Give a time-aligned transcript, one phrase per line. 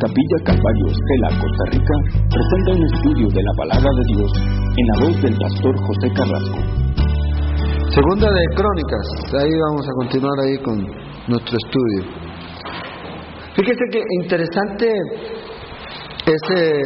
[0.00, 1.94] Capilla Calvario Estela, Costa Rica,
[2.32, 4.32] presenta un estudio de la palabra de Dios
[4.78, 6.58] en la voz del pastor José Carrasco.
[7.90, 10.78] Segunda de Crónicas, ahí vamos a continuar ahí con
[11.28, 12.04] nuestro estudio.
[13.54, 14.90] Fíjese que interesante
[16.24, 16.82] ese,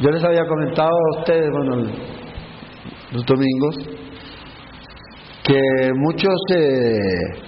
[0.00, 1.90] yo les había comentado a ustedes, bueno,
[3.12, 3.76] los domingos,
[5.42, 7.46] que muchos eh,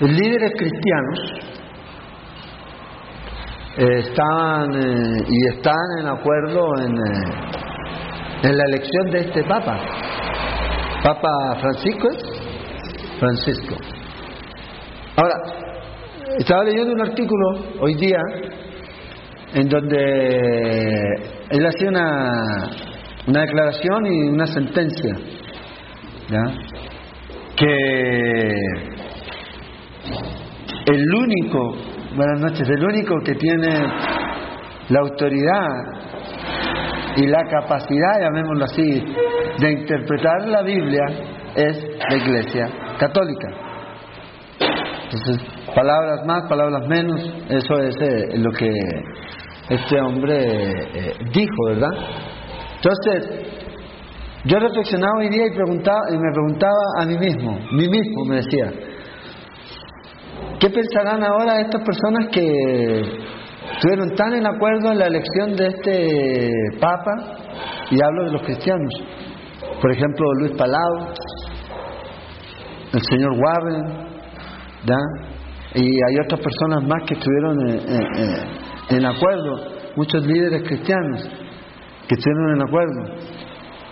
[0.00, 1.18] líderes cristianos
[3.76, 9.78] eh, estaban eh, y están en acuerdo en, eh, en la elección de este Papa.
[11.02, 12.08] Papa Francisco
[13.18, 13.76] Francisco.
[15.16, 15.34] Ahora,
[16.38, 17.46] estaba leyendo un artículo
[17.80, 18.18] hoy día
[19.54, 20.98] en donde
[21.50, 22.70] él hacía una,
[23.28, 25.14] una declaración y una sentencia,
[27.56, 28.93] que
[30.86, 31.74] el único,
[32.16, 33.86] buenas noches, el único que tiene
[34.88, 35.68] la autoridad
[37.16, 39.04] y la capacidad, llamémoslo así,
[39.60, 41.04] de interpretar la Biblia
[41.54, 43.48] es la Iglesia Católica.
[45.04, 45.38] Entonces,
[45.74, 48.70] palabras más, palabras menos, eso es eh, lo que
[49.70, 51.90] este hombre eh, dijo, ¿verdad?
[52.76, 53.46] Entonces,
[54.44, 58.36] yo reflexionaba hoy día y, preguntaba, y me preguntaba a mí mismo, mí mismo me
[58.36, 58.72] decía,
[60.64, 63.02] ¿Qué pensarán ahora estas personas que
[63.74, 66.48] estuvieron tan en acuerdo en la elección de este
[66.80, 67.12] Papa?
[67.90, 68.94] Y hablo de los cristianos.
[69.82, 71.08] Por ejemplo, Luis Palau,
[72.94, 74.06] el señor Warren,
[75.74, 77.58] y hay otras personas más que estuvieron
[78.88, 81.28] en, acuerdo, muchos líderes cristianos
[82.08, 83.04] que estuvieron en acuerdo.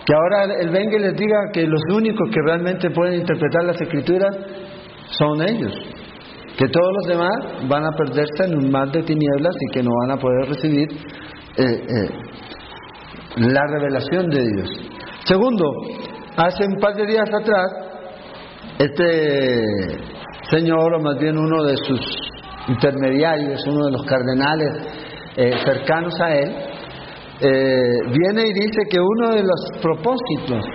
[0.07, 3.79] Que ahora él venga y les diga que los únicos que realmente pueden interpretar las
[3.79, 4.35] escrituras
[5.11, 5.93] son ellos
[6.57, 9.89] que todos los demás van a perderse en un mar de tinieblas y que no
[10.01, 10.87] van a poder recibir
[11.57, 12.09] eh, eh,
[13.37, 14.69] la revelación de Dios.
[15.25, 15.65] Segundo,
[16.37, 17.71] hace un par de días atrás,
[18.77, 19.97] este
[20.51, 21.99] señor, o más bien uno de sus
[22.67, 24.69] intermediarios, uno de los cardenales
[25.35, 26.55] eh, cercanos a él,
[27.41, 30.65] viene y dice que uno de los propósitos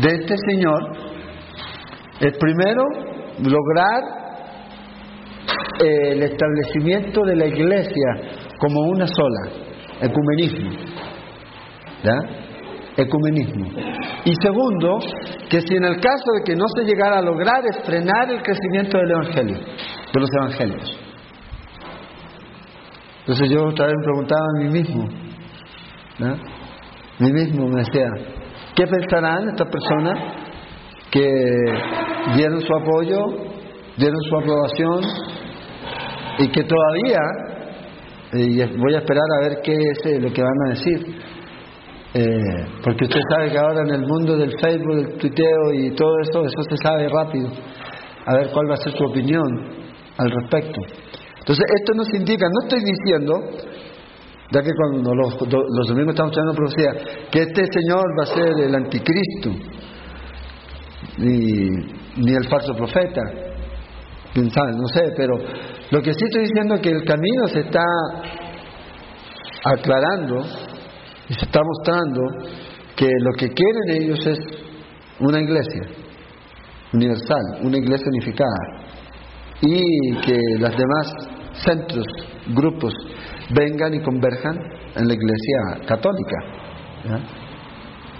[0.00, 0.80] de este señor
[2.20, 2.84] es primero
[3.40, 4.17] lograr
[5.80, 8.14] eh, el establecimiento de la iglesia
[8.58, 9.52] como una sola,
[10.00, 10.70] ecumenismo.
[12.96, 13.66] Ecumenismo.
[14.24, 14.98] Y segundo,
[15.48, 18.42] que si en el caso de que no se llegara a lograr es frenar el
[18.42, 20.98] crecimiento del evangelio, de los evangelios.
[23.20, 25.08] Entonces yo otra vez me preguntaba a mí mismo,
[26.18, 26.32] ¿no?
[26.32, 28.08] A mí mismo me decía,
[28.74, 30.18] ¿qué pensarán estas personas
[31.10, 31.28] que
[32.34, 33.18] dieron su apoyo,
[33.96, 35.00] dieron su aprobación
[36.38, 37.20] y que todavía,
[38.78, 41.16] voy a esperar a ver qué es eh, lo que van a decir,
[42.14, 46.18] eh, porque usted sabe que ahora en el mundo del Facebook, del tuiteo y todo
[46.20, 47.48] eso, eso se sabe rápido,
[48.26, 49.46] a ver cuál va a ser su opinión
[50.16, 50.80] al respecto.
[51.38, 53.34] Entonces, esto nos indica, no estoy diciendo,
[54.52, 58.64] ya que cuando los, los domingos estamos estudiando profecía, que este Señor va a ser
[58.64, 59.50] el anticristo,
[61.18, 61.68] ni,
[62.16, 63.47] ni el falso profeta,
[64.34, 65.36] quién sabe, no sé, pero
[65.90, 67.84] lo que sí estoy diciendo es que el camino se está
[69.64, 70.44] aclarando
[71.28, 72.20] y se está mostrando
[72.96, 74.38] que lo que quieren ellos es
[75.20, 75.82] una iglesia
[76.92, 78.88] universal, una iglesia unificada
[79.60, 81.12] y que los demás
[81.64, 82.06] centros,
[82.54, 82.94] grupos
[83.54, 84.56] vengan y converjan
[84.94, 86.36] en la iglesia católica.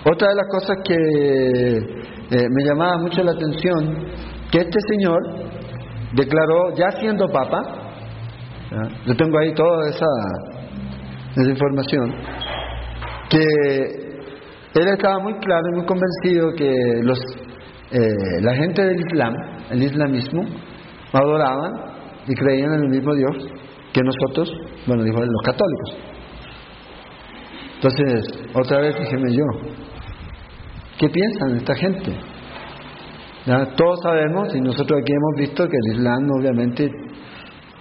[0.04, 4.06] Otra de las cosas que eh, me llamaba mucho la atención,
[4.50, 5.20] que este señor
[6.12, 7.62] declaró, ya siendo papa,
[9.06, 10.06] yo tengo ahí toda esa,
[11.36, 12.14] esa información,
[13.30, 13.38] que
[14.74, 17.18] él estaba muy claro y muy convencido que los,
[17.90, 19.34] eh, la gente del Islam,
[19.70, 20.44] el islamismo,
[21.12, 21.72] adoraban
[22.26, 23.36] y creían en el mismo Dios
[23.92, 24.52] que nosotros,
[24.86, 25.96] bueno, dijo los católicos.
[27.76, 29.44] Entonces, otra vez díjeme yo,
[30.98, 32.12] ¿qué piensan esta gente?
[33.48, 36.90] Todos sabemos y nosotros aquí hemos visto que el Islam obviamente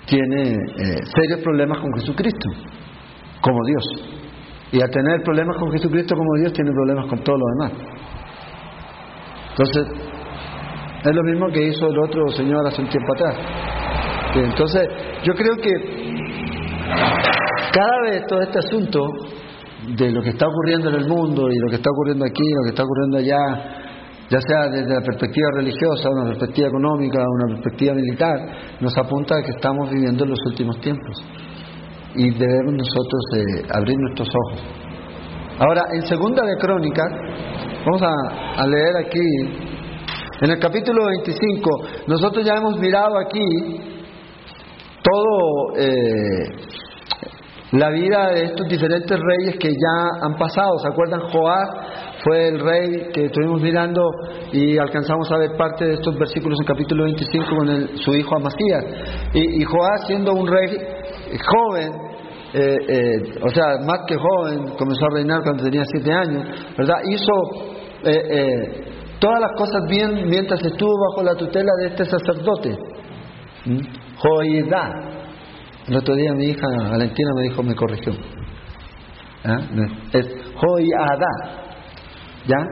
[0.05, 0.55] tiene eh,
[1.13, 2.49] serios problemas con Jesucristo,
[3.41, 3.83] como Dios.
[4.71, 7.71] Y al tener problemas con Jesucristo como Dios, tiene problemas con todo lo demás.
[9.49, 9.87] Entonces,
[11.03, 13.35] es lo mismo que hizo el otro señor hace un tiempo atrás.
[14.35, 14.87] Entonces,
[15.23, 15.71] yo creo que
[17.73, 19.05] cada vez todo este asunto
[19.97, 22.63] de lo que está ocurriendo en el mundo y lo que está ocurriendo aquí, lo
[22.63, 23.86] que está ocurriendo allá,
[24.29, 28.35] ya sea desde la perspectiva religiosa, una perspectiva económica, una perspectiva militar,
[28.81, 31.23] nos apunta a que estamos viviendo en los últimos tiempos
[32.15, 34.63] y debemos nosotros eh, abrir nuestros ojos.
[35.59, 37.07] Ahora, en segunda de Crónicas,
[37.85, 39.19] vamos a, leer aquí,
[40.41, 41.69] en el capítulo 25,
[42.07, 43.81] nosotros ya hemos mirado aquí
[45.01, 46.67] todo eh,
[47.71, 50.77] la vida de estos diferentes reyes que ya han pasado.
[50.79, 51.21] ¿Se acuerdan?
[51.31, 51.69] Joás
[52.27, 54.01] fue el rey que estuvimos mirando
[54.51, 58.83] y alcanzamos a ver parte de estos versículos en capítulo 25 con su hijo Amasías.
[59.33, 60.67] Y, y Joás, siendo un rey
[61.55, 61.93] joven,
[62.53, 66.43] eh, eh, o sea, más que joven, comenzó a reinar cuando tenía siete años,
[66.77, 66.95] ¿verdad?
[67.09, 67.31] Hizo
[68.03, 68.83] eh,
[69.19, 72.77] todas las cosas bien mientras estuvo bajo la tutela de este sacerdote,
[74.17, 75.13] Joidá.
[75.87, 78.11] El otro día mi hija Valentina me dijo, me corrigió.
[80.11, 81.66] Es Joiada.
[82.47, 82.65] ¿Ya?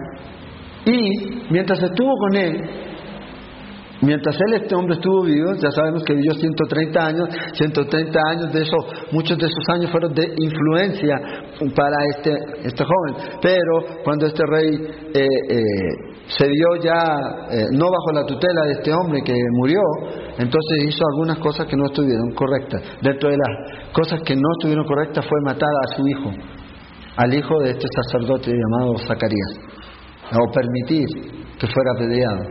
[0.85, 2.61] Y mientras estuvo con él,
[4.01, 8.61] mientras él, este hombre estuvo vivo, ya sabemos que vivió 130 años, 130 años de
[8.61, 8.77] eso,
[9.11, 11.17] muchos de esos años fueron de influencia
[11.75, 12.31] para este,
[12.63, 13.39] este joven.
[13.41, 14.69] Pero cuando este rey
[15.13, 15.59] eh, eh,
[16.27, 17.17] se vio ya
[17.49, 19.81] eh, no bajo la tutela de este hombre que murió,
[20.37, 22.81] entonces hizo algunas cosas que no estuvieron correctas.
[23.01, 26.31] Dentro de las cosas que no estuvieron correctas fue matar a su hijo
[27.17, 29.59] al hijo de este sacerdote llamado Zacarías,
[30.31, 31.05] o permitir
[31.59, 32.43] que fuera apedreado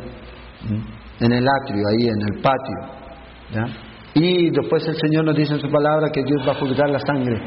[1.20, 3.70] en el atrio, ahí en el patio.
[4.14, 7.00] Y después el Señor nos dice en su palabra que Dios va a juzgar la
[7.00, 7.40] sangre,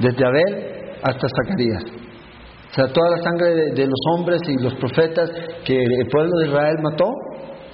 [0.00, 1.84] desde Abel hasta Zacarías.
[2.70, 5.30] O sea, toda la sangre de, los hombres y los profetas
[5.64, 7.12] que el pueblo de Israel mató,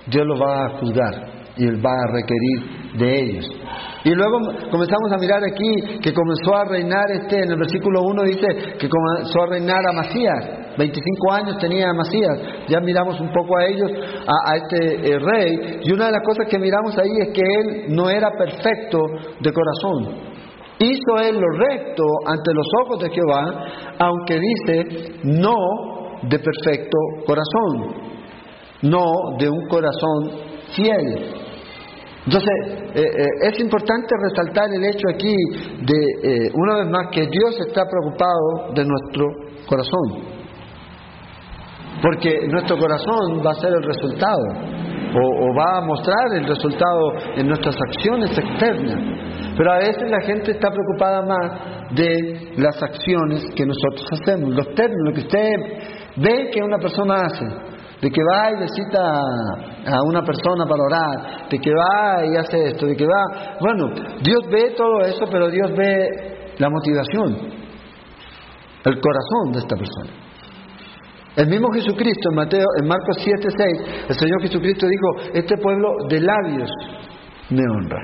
[0.06, 3.48] Dios lo va a juzgar y Él va a requerir de ellos.
[4.02, 4.38] Y luego
[4.70, 8.46] comenzamos a mirar aquí que comenzó a reinar este, en el versículo 1 dice
[8.78, 10.60] que comenzó a reinar a Masías.
[10.78, 12.38] 25 años tenía Masías.
[12.68, 13.90] Ya miramos un poco a ellos,
[14.26, 15.80] a, este eh, rey.
[15.82, 19.00] Y una de las cosas que miramos ahí es que él no era perfecto
[19.40, 20.30] de corazón.
[20.78, 23.64] Hizo él lo recto ante los ojos de Jehová,
[23.98, 25.54] aunque dice no
[26.22, 26.96] de perfecto
[27.26, 27.94] corazón,
[28.82, 29.04] no
[29.38, 30.30] de un corazón
[30.74, 31.39] fiel.
[32.26, 32.50] Entonces,
[32.94, 35.34] eh, eh, es importante resaltar el hecho aquí
[35.80, 39.26] de, eh, una vez más, que Dios está preocupado de nuestro
[39.66, 40.40] corazón.
[42.02, 44.42] Porque nuestro corazón va a ser el resultado,
[45.12, 49.56] o, va a mostrar el resultado en nuestras acciones externas.
[49.56, 54.68] Pero a veces la gente está preocupada más de las acciones que nosotros hacemos, los
[54.74, 55.52] términos, que usted
[56.16, 57.69] ve que una persona hace
[58.00, 59.00] de que va y visita
[59.86, 63.56] a una persona para orar, de que va y hace esto, de que va.
[63.60, 63.88] Bueno,
[64.22, 67.36] Dios ve todo eso, pero Dios ve la motivación,
[68.84, 70.10] el corazón de esta persona.
[71.36, 75.88] El mismo Jesucristo en Mateo, en Marcos 7, 6, el Señor Jesucristo dijo, este pueblo
[76.08, 76.70] de labios
[77.50, 78.02] me honra.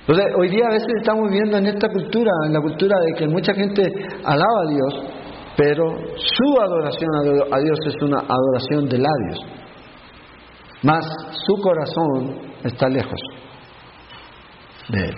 [0.00, 3.28] Entonces, hoy día a veces estamos viviendo en esta cultura, en la cultura de que
[3.28, 3.82] mucha gente
[4.24, 5.17] alaba a Dios,
[5.58, 5.84] pero
[6.14, 7.10] su adoración
[7.50, 9.44] a Dios es una adoración de labios,
[10.84, 11.04] más
[11.46, 13.20] su corazón está lejos
[14.88, 15.14] de Él.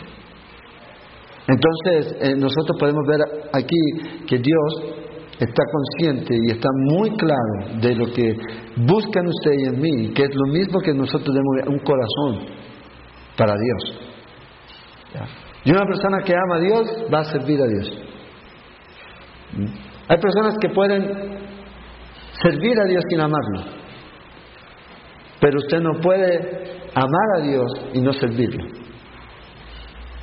[1.47, 3.21] Entonces, eh, nosotros podemos ver
[3.53, 4.95] aquí que Dios
[5.39, 8.35] está consciente y está muy claro de lo que
[8.77, 12.47] buscan usted y en mí, que es lo mismo que nosotros debemos un corazón
[13.37, 14.01] para Dios.
[15.65, 17.91] Y una persona que ama a Dios va a servir a Dios.
[20.11, 21.39] Hay personas que pueden
[22.43, 23.61] servir a Dios sin amarlo,
[25.41, 28.67] pero usted no puede amar a Dios y no servirlo.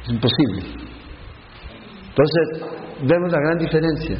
[0.03, 0.61] Es imposible.
[2.09, 2.69] Entonces,
[3.01, 4.17] vemos la gran diferencia.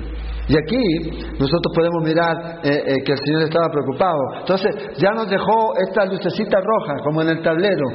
[0.48, 4.20] Y aquí nosotros podemos mirar eh, eh, que el Señor estaba preocupado.
[4.40, 7.88] Entonces, ya nos dejó esta lucecita roja, como en el tablero.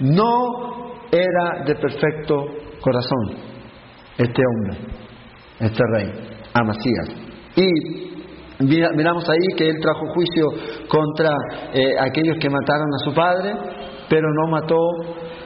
[0.00, 2.46] No era de perfecto
[2.80, 3.36] corazón
[4.16, 4.78] este hombre,
[5.60, 6.37] este rey.
[6.60, 7.08] Amasías.
[7.56, 7.68] Y
[8.60, 10.46] miramos ahí que él trajo juicio
[10.88, 11.30] contra
[11.72, 13.54] eh, aquellos que mataron a su padre,
[14.08, 14.76] pero no mató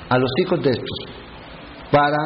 [0.08, 1.22] a los hijos de estos
[1.92, 2.16] para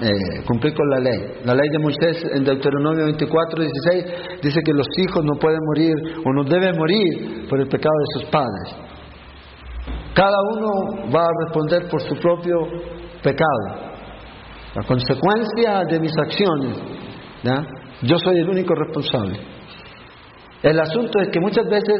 [0.00, 1.40] eh, cumplir con la ley.
[1.44, 4.04] La ley de Moisés en Deuteronomio 24, 16
[4.40, 8.20] dice que los hijos no pueden morir o no deben morir por el pecado de
[8.20, 8.86] sus padres.
[10.14, 12.56] Cada uno va a responder por su propio
[13.22, 13.86] pecado.
[14.74, 16.76] La consecuencia de mis acciones.
[18.02, 19.38] Yo soy el único responsable.
[20.62, 21.94] El asunto es que muchas veces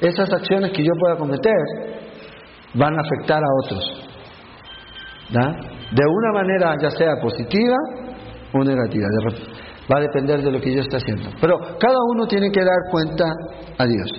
[0.00, 1.54] esas acciones que yo pueda cometer
[2.74, 4.04] van a afectar a otros.
[5.30, 7.76] De una manera ya sea positiva
[8.52, 9.06] o negativa.
[9.92, 11.30] Va a depender de lo que yo esté haciendo.
[11.40, 13.24] Pero cada uno tiene que dar cuenta
[13.78, 14.10] a Dios.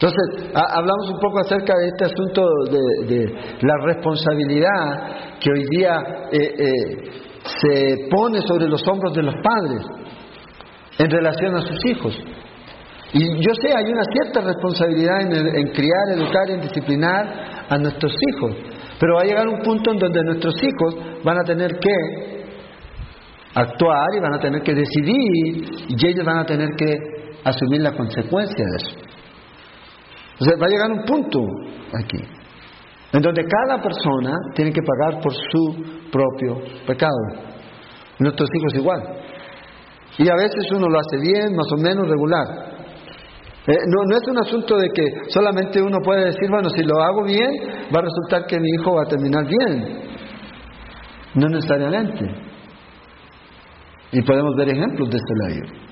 [0.00, 5.96] Entonces, hablamos un poco acerca de este asunto de, la responsabilidad que hoy día
[6.30, 7.10] eh, eh,
[7.42, 9.82] se pone sobre los hombros de los padres
[10.98, 12.18] en relación a sus hijos.
[13.12, 18.12] Y yo sé, hay una cierta responsabilidad en, en criar, educar y disciplinar a nuestros
[18.32, 18.56] hijos,
[19.00, 22.38] pero va a llegar un punto en donde nuestros hijos van a tener que
[23.54, 26.94] actuar y van a tener que decidir y ellos van a tener que
[27.44, 29.08] asumir la consecuencia de eso.
[30.40, 31.40] O va a llegar un punto
[31.94, 32.18] aquí,
[33.12, 37.48] en donde cada persona tiene que pagar por su propio pecado.
[38.18, 39.27] Nuestros hijos igual.
[40.18, 42.46] Y a veces uno lo hace bien, más o menos regular.
[43.68, 47.00] Eh, no, no es un asunto de que solamente uno puede decir, bueno, si lo
[47.02, 47.50] hago bien,
[47.94, 50.02] va a resultar que mi hijo va a terminar bien.
[51.34, 52.24] No necesariamente.
[54.12, 55.88] Y podemos ver ejemplos de este lado.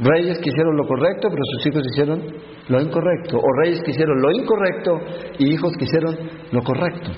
[0.00, 2.20] Reyes que hicieron lo correcto, pero sus hijos hicieron
[2.68, 3.38] lo incorrecto.
[3.38, 4.98] O reyes que hicieron lo incorrecto
[5.38, 6.18] y hijos que hicieron
[6.50, 7.12] lo correcto.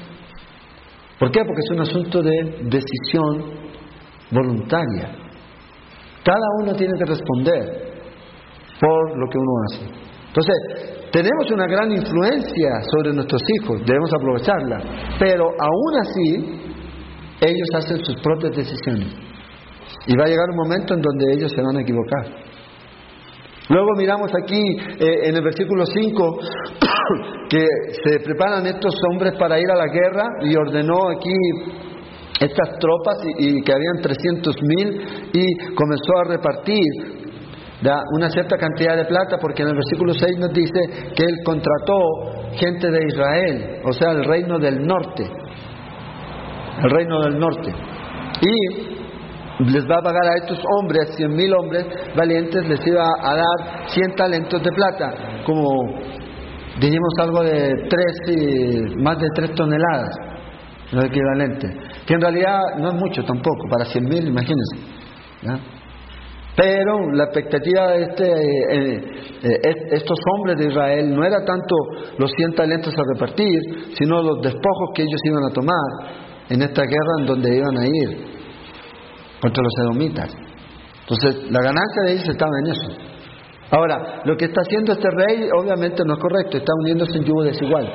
[1.18, 1.40] ¿Por qué?
[1.44, 3.44] Porque es un asunto de decisión
[4.30, 5.29] voluntaria.
[6.24, 7.90] Cada uno tiene que responder
[8.80, 9.84] por lo que uno hace.
[10.28, 14.78] Entonces, tenemos una gran influencia sobre nuestros hijos, debemos aprovecharla,
[15.18, 16.70] pero aún así,
[17.40, 19.08] ellos hacen sus propias decisiones.
[20.06, 22.26] Y va a llegar un momento en donde ellos se van a equivocar.
[23.70, 24.60] Luego miramos aquí
[24.98, 26.38] eh, en el versículo 5
[27.48, 27.66] que
[28.04, 31.36] se preparan estos hombres para ir a la guerra y ordenó aquí
[32.40, 37.20] estas tropas y, que habían 300 mil y comenzó a repartir.
[38.14, 41.96] Una cierta cantidad de plata porque en el versículo 6 nos dice que él contrató
[42.52, 45.24] gente de Israel, o sea, el reino del norte,
[46.82, 47.72] el reino del norte.
[48.42, 48.90] Y
[49.64, 53.88] les va a pagar a estos hombres, cien mil hombres valientes, les iba a dar
[53.88, 55.68] cien talentos de plata, como
[56.80, 60.16] dijimos algo de tres, más de tres toneladas,
[60.92, 61.68] lo equivalente,
[62.06, 64.76] que en realidad no es mucho tampoco, para cien mil, imagínense.
[66.56, 69.00] Pero la expectativa de este, eh,
[69.42, 69.60] eh,
[69.92, 71.74] estos hombres de Israel no era tanto
[72.18, 73.60] los cien talentos a repartir,
[73.96, 77.86] sino los despojos que ellos iban a tomar en esta guerra en donde iban a
[77.86, 78.30] ir
[79.40, 80.36] contra los edomitas.
[81.02, 83.10] Entonces, la ganancia de ellos estaba en eso.
[83.70, 87.44] Ahora, lo que está haciendo este rey obviamente no es correcto, está uniéndose en yugo
[87.44, 87.88] desigual.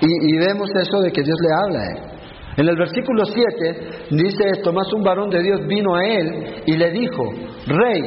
[0.00, 2.17] Y, y vemos eso de que Dios le habla a él.
[2.58, 6.76] En el versículo 7 dice esto, más un varón de Dios vino a él y
[6.76, 7.22] le dijo,
[7.68, 8.02] rey,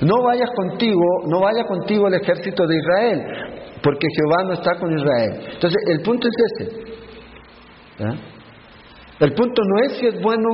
[0.00, 3.22] no vayas contigo, no vaya contigo el ejército de Israel,
[3.82, 5.52] porque Jehová no está con Israel.
[5.52, 6.80] Entonces, el punto es ese.
[9.20, 10.48] El punto no es si es bueno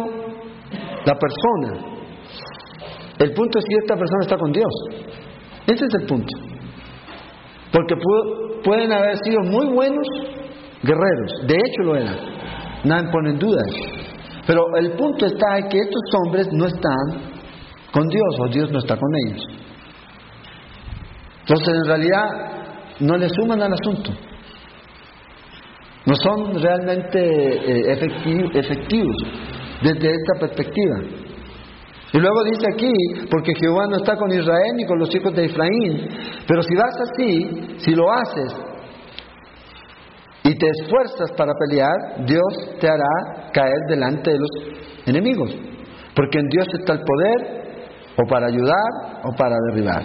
[1.05, 1.87] la persona.
[3.21, 4.73] El punto es si esta persona está con Dios.
[5.69, 6.37] Ese es el punto.
[7.73, 7.95] Porque
[8.65, 10.07] pueden haber sido muy buenos
[10.83, 12.17] guerreros, de hecho lo eran,
[12.85, 13.62] nadie pone en duda.
[14.47, 17.37] Pero el punto está en que estos hombres no están
[17.92, 19.42] con Dios o Dios no está con ellos.
[21.40, 22.25] Entonces en realidad
[23.00, 24.11] no le suman al asunto.
[26.06, 27.92] No son realmente eh,
[28.54, 29.16] efectivos
[29.83, 31.00] desde esta perspectiva.
[32.12, 32.92] Y luego dice aquí,
[33.30, 36.09] porque Jehová no está con Israel ni con los hijos de Efraín,
[36.47, 38.54] pero si vas así, si lo haces
[40.49, 44.50] y te esfuerzas para pelear, Dios te hará caer delante de los
[45.07, 45.50] enemigos,
[46.15, 47.67] porque en Dios está el poder
[48.17, 50.03] o para ayudar o para derribar.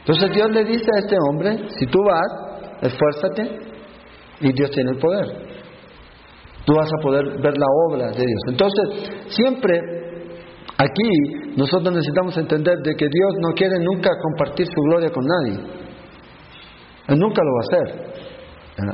[0.00, 3.58] Entonces Dios le dice a este hombre, si tú vas, esfuérzate
[4.40, 5.48] y Dios tiene el poder
[6.68, 8.42] tú vas a poder ver la obra de Dios.
[8.46, 8.84] Entonces,
[9.28, 9.80] siempre
[10.76, 15.64] aquí nosotros necesitamos entender de que Dios no quiere nunca compartir su gloria con nadie.
[17.08, 18.27] Él nunca lo va a hacer.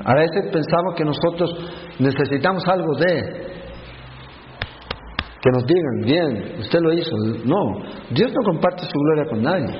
[0.05, 1.51] A veces pensamos que nosotros
[1.99, 3.55] necesitamos algo de
[5.43, 7.15] que nos digan, bien, usted lo hizo.
[7.45, 9.79] No, Dios no comparte su gloria con nadie.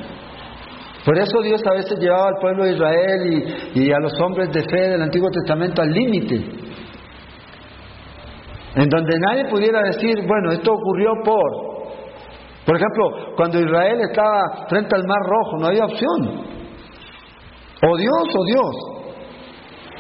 [1.07, 4.51] Por eso Dios a veces llevaba al pueblo de Israel y, y a los hombres
[4.53, 6.65] de fe del Antiguo Testamento al límite
[8.75, 11.75] en donde nadie pudiera decir, bueno, esto ocurrió por...
[12.67, 16.45] Por ejemplo, cuando Israel estaba frente al Mar Rojo, no había opción.
[17.87, 18.94] O Dios o Dios.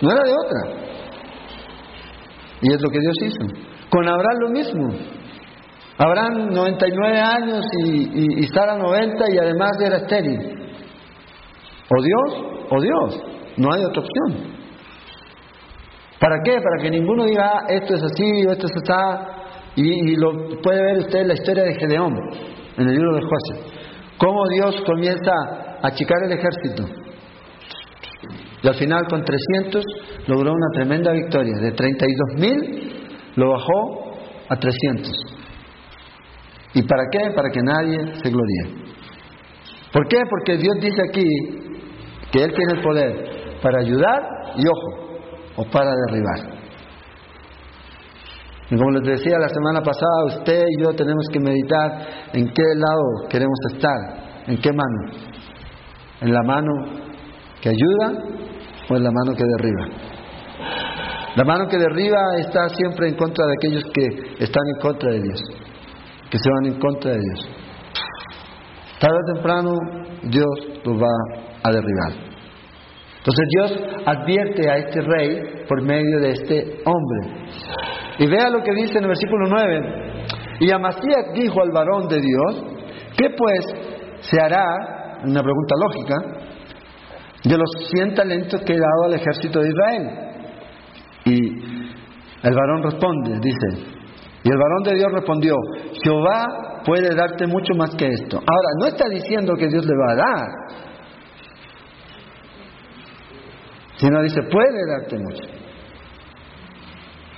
[0.03, 0.85] No era de otra.
[2.61, 3.69] Y es lo que Dios hizo.
[3.91, 4.89] Con Abraham lo mismo.
[5.99, 10.41] Abraham 99 años y, y Sara 90 y además era estéril.
[11.91, 13.23] O Dios o Dios.
[13.57, 14.55] No hay otra opción.
[16.19, 16.53] ¿Para qué?
[16.53, 19.35] Para que ninguno diga, ah, esto es así o esto es así.
[19.77, 22.15] Y, lo puede ver usted en la historia de Gedeón,
[22.79, 23.73] en el libro de jueces.
[24.19, 25.33] Cómo Dios comienza
[25.83, 26.85] a achicar el ejército.
[28.65, 29.85] Y al final con 300
[30.27, 31.53] logró una tremenda victoria.
[31.61, 34.17] De 32.000 lo bajó
[34.49, 35.13] a 300.
[36.73, 37.31] ¿Y para qué?
[37.37, 38.85] Para que nadie se gloríe.
[39.93, 40.17] ¿Por qué?
[40.31, 41.29] Porque Dios dice aquí
[42.33, 44.23] que Él tiene el poder para ayudar
[44.57, 45.19] y ojo,
[45.57, 46.55] o para derribar.
[48.71, 52.63] Y como les decía la semana pasada, usted y yo tenemos que meditar en qué
[52.77, 55.23] lado queremos estar, en qué mano.
[56.23, 56.73] En la mano
[57.61, 58.35] que ayuda
[58.89, 60.15] o en la mano que derriba.
[61.37, 65.21] La mano que derriba está siempre en contra de aquellos que están en contra de
[65.21, 65.41] Dios,
[66.31, 67.49] que se van en contra de Dios.
[69.01, 69.73] Tarde o temprano
[70.23, 72.35] Dios los va a derribar.
[73.19, 73.73] Entonces Dios
[74.07, 77.47] advierte a este rey por medio de este hombre.
[78.19, 80.15] Y vea lo que dice en el versículo 9.
[80.61, 82.65] Y Amasías dijo al varón de Dios,
[83.17, 85.21] ¿qué pues se hará?
[85.25, 86.44] Una pregunta lógica,
[87.45, 90.11] de los 100 talentos que he dado al ejército de Israel.
[91.27, 91.39] Y
[92.43, 93.95] el varón responde, dice,
[94.43, 95.55] y el varón de Dios respondió,
[96.03, 98.37] Jehová puede darte mucho más que esto.
[98.37, 100.49] Ahora, no está diciendo que Dios le va a dar,
[103.97, 105.54] sino dice, puede darte mucho.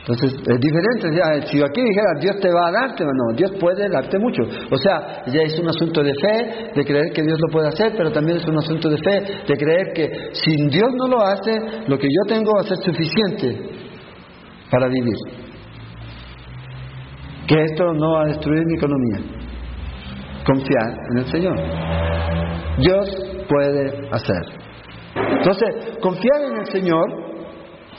[0.08, 1.08] Entonces, es diferente.
[1.50, 4.42] Si aquí dijera, Dios te va a darte, no, Dios puede darte mucho.
[4.70, 7.92] O sea, ya es un asunto de fe, de creer que Dios lo puede hacer,
[7.96, 11.58] pero también es un asunto de fe, de creer que si Dios no lo hace,
[11.88, 13.68] lo que yo tengo va a ser suficiente
[14.70, 15.16] para vivir.
[17.48, 19.18] Que esto no va a destruir mi economía.
[20.46, 21.56] Confiar en el Señor.
[22.78, 23.10] Dios
[23.48, 24.42] puede hacer.
[25.16, 27.25] Entonces, confiar en el Señor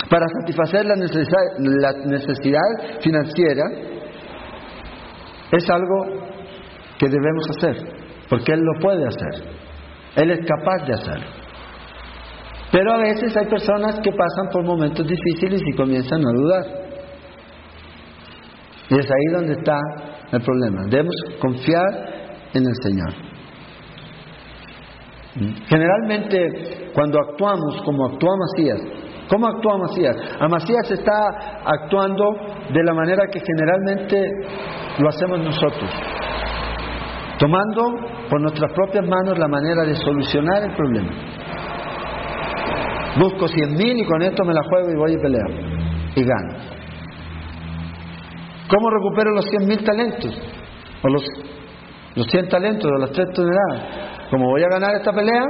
[0.09, 2.61] para satisfacer la necesidad,
[3.01, 3.63] financiera
[5.51, 6.27] es algo
[6.99, 7.77] que debemos hacer,
[8.29, 9.43] porque Él lo puede hacer,
[10.15, 11.27] Él es capaz de hacerlo.
[12.71, 16.65] Pero a veces hay personas que pasan por momentos difíciles y comienzan a dudar.
[18.89, 19.77] Y es ahí donde está
[20.31, 20.83] el problema.
[20.89, 21.88] Debemos confiar
[22.53, 23.13] en el Señor.
[25.67, 28.81] Generalmente, cuando actuamos como actúa Macías,
[29.29, 30.15] ¿Cómo actúa Amasías?
[30.39, 32.25] Amasías está actuando
[32.71, 34.31] de la manera que generalmente
[34.99, 35.89] lo hacemos nosotros,
[37.37, 37.83] tomando
[38.29, 41.11] por nuestras propias manos la manera de solucionar el problema.
[43.19, 45.49] Busco cien mil y con esto me la juego y voy a pelear
[46.15, 46.77] y gano.
[48.69, 50.39] ¿Cómo recupero los cien mil talentos?
[51.03, 51.23] O los,
[52.15, 54.29] los 100 talentos de las tres toneladas.
[54.31, 55.43] Como voy a ganar esta pelea,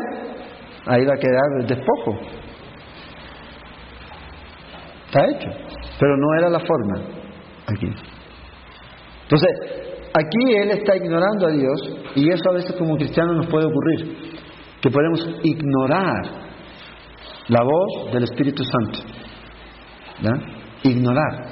[0.86, 2.37] ahí va a quedar despojo.
[5.08, 5.50] Está hecho.
[6.00, 7.00] Pero no era la forma
[7.66, 7.88] aquí.
[9.24, 9.50] Entonces,
[10.14, 14.18] aquí él está ignorando a Dios y eso a veces como cristianos nos puede ocurrir,
[14.82, 16.24] que podemos ignorar
[17.48, 19.00] la voz del Espíritu Santo.
[20.84, 21.46] Ignorar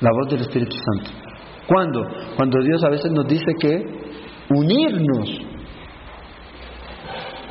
[0.00, 1.10] la voz del Espíritu Santo.
[1.66, 2.02] ¿Cuándo?
[2.36, 3.84] Cuando Dios a veces nos dice que
[4.50, 5.28] unirnos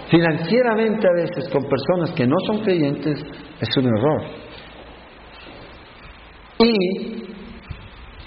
[0.09, 3.23] financieramente a veces con personas que no son creyentes
[3.61, 4.48] es un error
[6.59, 7.23] y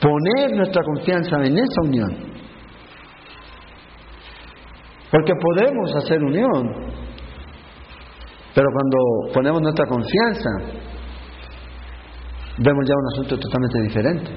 [0.00, 2.32] poner nuestra confianza en esa unión.
[5.10, 6.92] Porque podemos hacer unión,
[8.54, 10.50] pero cuando ponemos nuestra confianza,
[12.58, 14.30] vemos ya un asunto totalmente diferente.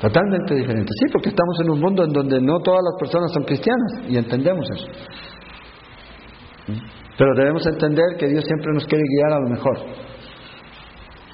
[0.00, 0.90] Totalmente diferente.
[0.98, 4.16] Sí, porque estamos en un mundo en donde no todas las personas son cristianas y
[4.16, 4.86] entendemos eso.
[7.18, 10.09] Pero debemos entender que Dios siempre nos quiere guiar a lo mejor.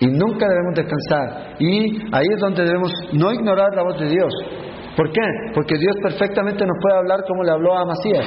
[0.01, 1.57] Y nunca debemos descansar.
[1.59, 4.33] Y ahí es donde debemos no ignorar la voz de Dios.
[4.97, 5.23] ¿Por qué?
[5.55, 8.27] Porque Dios perfectamente nos puede hablar como le habló a Macías.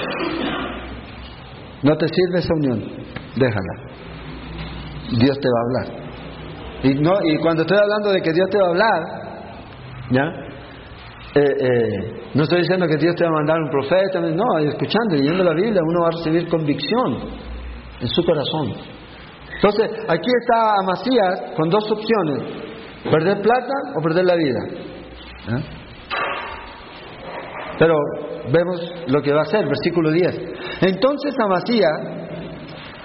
[1.82, 2.84] No te sirve esa unión,
[3.36, 3.89] déjala.
[5.17, 6.10] Dios te va a hablar.
[6.84, 9.01] Y, no, y cuando estoy hablando de que Dios te va a hablar,
[10.12, 10.49] ¿ya?
[11.36, 15.15] Eh, eh, no estoy diciendo que Dios te va a mandar un profeta, no, escuchando,
[15.15, 17.17] leyendo la Biblia, uno va a recibir convicción
[18.01, 18.73] en su corazón.
[19.62, 22.43] Entonces, aquí está Amasías con dos opciones,
[23.12, 24.60] perder plata o perder la vida.
[25.50, 25.63] ¿Eh?
[27.78, 27.95] Pero
[28.54, 30.34] vemos lo que va a hacer, versículo 10.
[30.82, 31.91] Entonces Amasías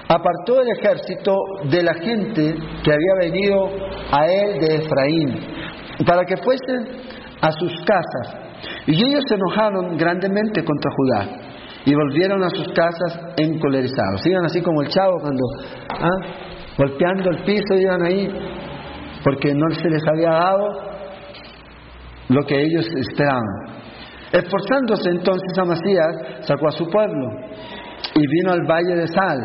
[0.09, 3.69] apartó el ejército de la gente que había venido
[4.13, 5.41] a él de Efraín,
[6.07, 6.87] para que fuesen
[7.41, 8.45] a sus casas.
[8.87, 11.54] Y ellos se enojaron grandemente contra Judá
[11.87, 14.27] y volvieron a sus casas encolerizados.
[14.27, 15.45] Iban así como el chavo cuando,
[15.91, 16.09] ¿ah?
[16.79, 18.29] golpeando el piso, iban ahí,
[19.23, 20.69] porque no se les había dado
[22.29, 23.45] lo que ellos esperaban.
[24.33, 27.29] Esforzándose entonces Amasías sacó a su pueblo
[28.15, 29.39] y vino al valle de Sal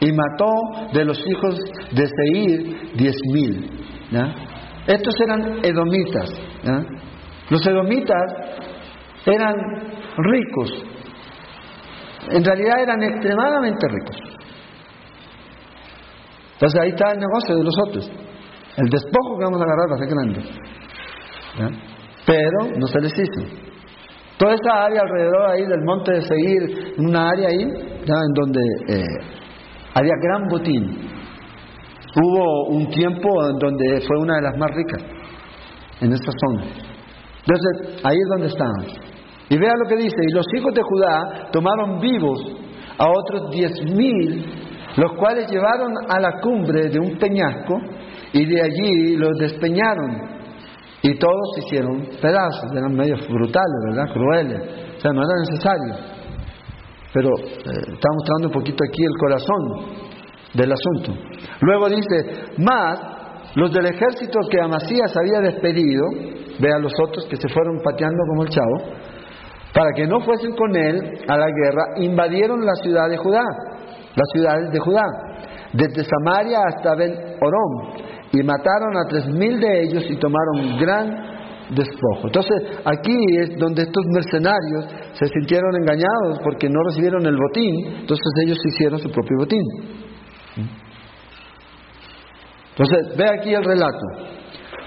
[0.00, 0.50] y mató
[0.92, 1.58] de los hijos
[1.92, 3.70] de Seir diez mil.
[4.86, 6.30] Estos eran edomitas.
[7.50, 8.32] Los edomitas
[9.26, 9.54] eran
[10.16, 10.84] ricos,
[12.30, 14.16] en realidad eran extremadamente ricos.
[16.54, 18.10] Entonces ahí está el negocio de los otros.
[18.76, 20.40] El despojo que vamos a agarrar va a ser grande.
[22.26, 23.64] Pero no se les hizo.
[24.38, 29.04] Toda esa área alrededor ahí del monte de Seguir, una área ahí, en donde eh,
[29.94, 31.08] había gran botín.
[32.16, 35.02] Hubo un tiempo en donde fue una de las más ricas,
[36.00, 36.64] en esta zona.
[37.46, 39.03] Entonces, ahí es donde estaban.
[39.48, 42.40] Y vea lo que dice, y los hijos de Judá tomaron vivos
[42.98, 44.46] a otros diez mil,
[44.96, 47.78] los cuales llevaron a la cumbre de un peñasco
[48.32, 50.34] y de allí los despeñaron.
[51.02, 54.12] Y todos hicieron pedazos, eran medios brutales, ¿verdad?
[54.12, 54.62] Crueles.
[54.96, 55.94] O sea, no era necesario.
[57.12, 60.14] Pero eh, está mostrando un poquito aquí el corazón
[60.54, 61.12] del asunto.
[61.60, 63.00] Luego dice, más
[63.54, 66.04] los del ejército que Amasías había despedido,
[66.58, 68.94] vea los otros que se fueron pateando como el chavo,
[69.74, 73.42] para que no fuesen con él a la guerra, invadieron la ciudad de Judá,
[74.14, 75.02] las ciudades de Judá,
[75.72, 81.34] desde Samaria hasta Ben Orón, y mataron a tres mil de ellos y tomaron gran
[81.70, 82.26] despojo.
[82.26, 88.26] Entonces, aquí es donde estos mercenarios se sintieron engañados porque no recibieron el botín, entonces
[88.44, 89.62] ellos hicieron su propio botín.
[92.76, 94.06] Entonces, ve aquí el relato.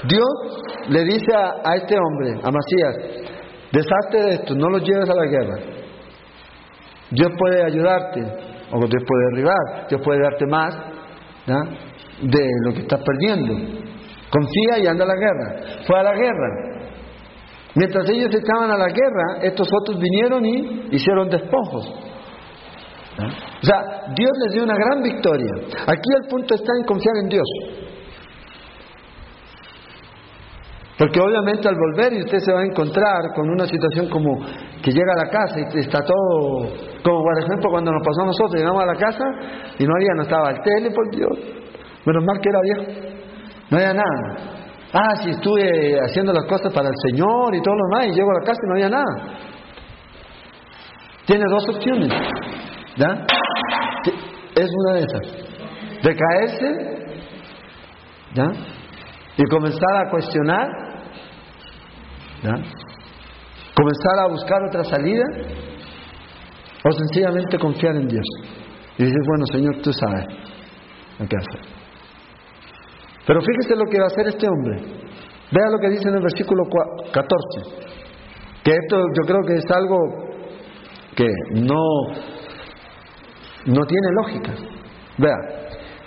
[0.08, 3.37] Dios le dice a, este hombre, a Macías,
[3.72, 5.60] Deshazte de esto, no los lleves a la guerra.
[7.12, 8.22] Dios puede ayudarte,
[8.72, 10.76] o Dios puede derribar, Dios puede darte más
[12.22, 13.54] de lo que estás perdiendo.
[14.30, 15.84] Confía y anda a la guerra.
[15.86, 16.78] Fue a la guerra.
[17.76, 21.86] Mientras ellos estaban a la guerra, estos otros vinieron y hicieron despojos.
[23.18, 25.52] O sea, Dios les dio una gran victoria.
[25.88, 27.48] Aquí el punto está en confiar en Dios.
[30.98, 34.40] Porque obviamente al volver y usted se va a encontrar con una situación como
[34.82, 38.26] que llega a la casa y está todo, como por ejemplo cuando nos pasó a
[38.26, 39.24] nosotros, llegamos a la casa
[39.78, 41.38] y no había, no estaba el tele, por Dios,
[42.04, 42.84] menos mal que era viejo,
[43.70, 44.58] no había nada.
[44.92, 48.32] Ah, si estuve haciendo las cosas para el Señor y todo lo demás y llego
[48.32, 49.38] a la casa y no había nada.
[51.28, 52.10] Tiene dos opciones,
[52.96, 53.26] ¿ya?
[54.56, 56.02] Es una de esas.
[56.02, 56.68] De caerse,
[58.34, 58.46] ¿ya?
[59.38, 60.87] Y comenzar a cuestionar
[62.44, 65.24] ¿Comenzar a buscar otra salida?
[66.84, 68.26] ¿O sencillamente confiar en Dios?
[68.98, 70.26] Y decir, bueno, Señor, tú sabes
[71.20, 71.78] lo que hacer.
[73.26, 74.82] Pero fíjese lo que va a hacer este hombre.
[75.52, 76.64] Vea lo que dice en el versículo
[77.12, 77.88] 14.
[78.64, 79.98] Que esto yo creo que es algo
[81.16, 81.84] que no,
[83.66, 84.54] no tiene lógica.
[85.18, 85.36] Vea,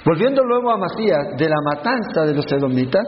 [0.05, 3.05] volviendo luego a Macías de la matanza de los edomitas,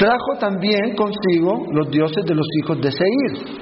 [0.00, 3.60] Trajo también consigo los dioses de los hijos de Seir.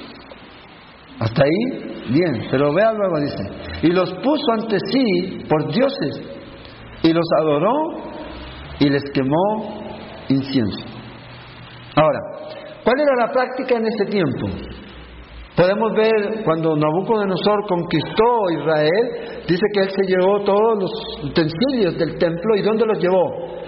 [1.19, 3.43] Hasta ahí, bien, pero vea luego, dice,
[3.83, 6.23] y los puso ante sí por dioses,
[7.03, 7.73] y los adoró
[8.79, 9.83] y les quemó
[10.29, 10.87] incienso.
[11.97, 12.21] Ahora,
[12.85, 14.47] ¿cuál era la práctica en ese tiempo?
[15.57, 22.17] Podemos ver cuando Nabucodonosor conquistó Israel, dice que él se llevó todos los utensilios del
[22.17, 23.59] templo y ¿dónde los llevó?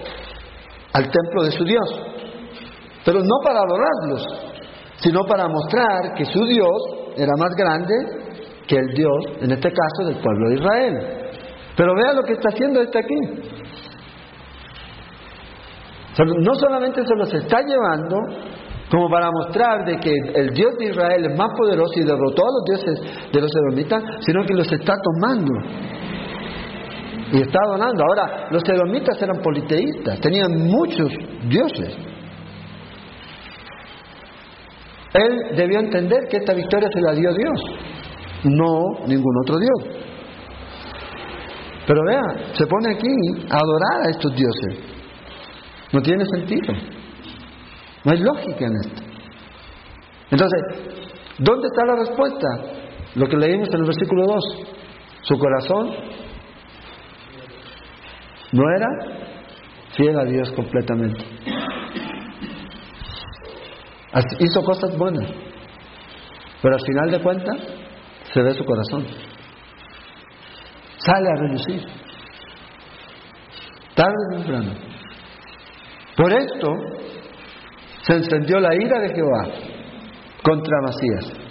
[0.93, 2.10] Al templo de su Dios.
[3.05, 4.25] Pero no para adorarlos,
[4.97, 7.93] sino para mostrar que su Dios era más grande
[8.67, 11.21] que el Dios, en este caso, del pueblo de Israel.
[11.75, 13.51] Pero vea lo que está haciendo este aquí.
[16.19, 18.17] No solamente se los está llevando
[18.91, 22.51] como para mostrar de que el Dios de Israel es más poderoso y derrotó a
[22.51, 25.51] los dioses de los edomitas, sino que los está tomando
[27.31, 28.03] y está adorando.
[28.03, 31.09] Ahora, los edomitas eran politeístas, tenían muchos
[31.47, 31.97] dioses.
[35.13, 37.59] Él debió entender que esta victoria se la dio Dios,
[38.45, 40.01] no ningún otro Dios.
[41.85, 44.79] Pero vea, se pone aquí a adorar a estos dioses.
[45.91, 46.73] No tiene sentido.
[48.05, 49.03] No hay lógica en esto.
[50.31, 50.61] Entonces,
[51.39, 52.47] ¿dónde está la respuesta?
[53.15, 54.43] Lo que leímos en el versículo 2.
[55.23, 55.89] Su corazón
[58.53, 58.87] no era
[59.95, 61.25] fiel a Dios completamente
[64.39, 65.29] hizo cosas buenas,
[66.61, 67.57] pero al final de cuentas
[68.33, 69.05] se ve su corazón.
[70.97, 71.81] Sale a relucir.
[73.95, 74.71] Tarde o temprano.
[76.15, 76.67] Por esto
[78.03, 79.47] se encendió la ira de Jehová
[80.43, 81.41] contra Masías.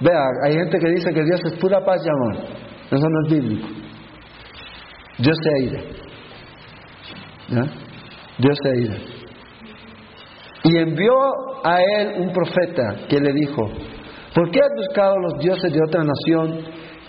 [0.00, 2.44] Vea, hay gente que dice que Dios es pura paz y amor.
[2.90, 3.68] Eso no es bíblico.
[5.18, 5.80] Dios se ira.
[8.38, 9.15] Dios se ira.
[10.68, 11.14] Y envió
[11.64, 13.70] a él un profeta que le dijo,
[14.34, 16.60] ¿por qué has buscado a los dioses de otra nación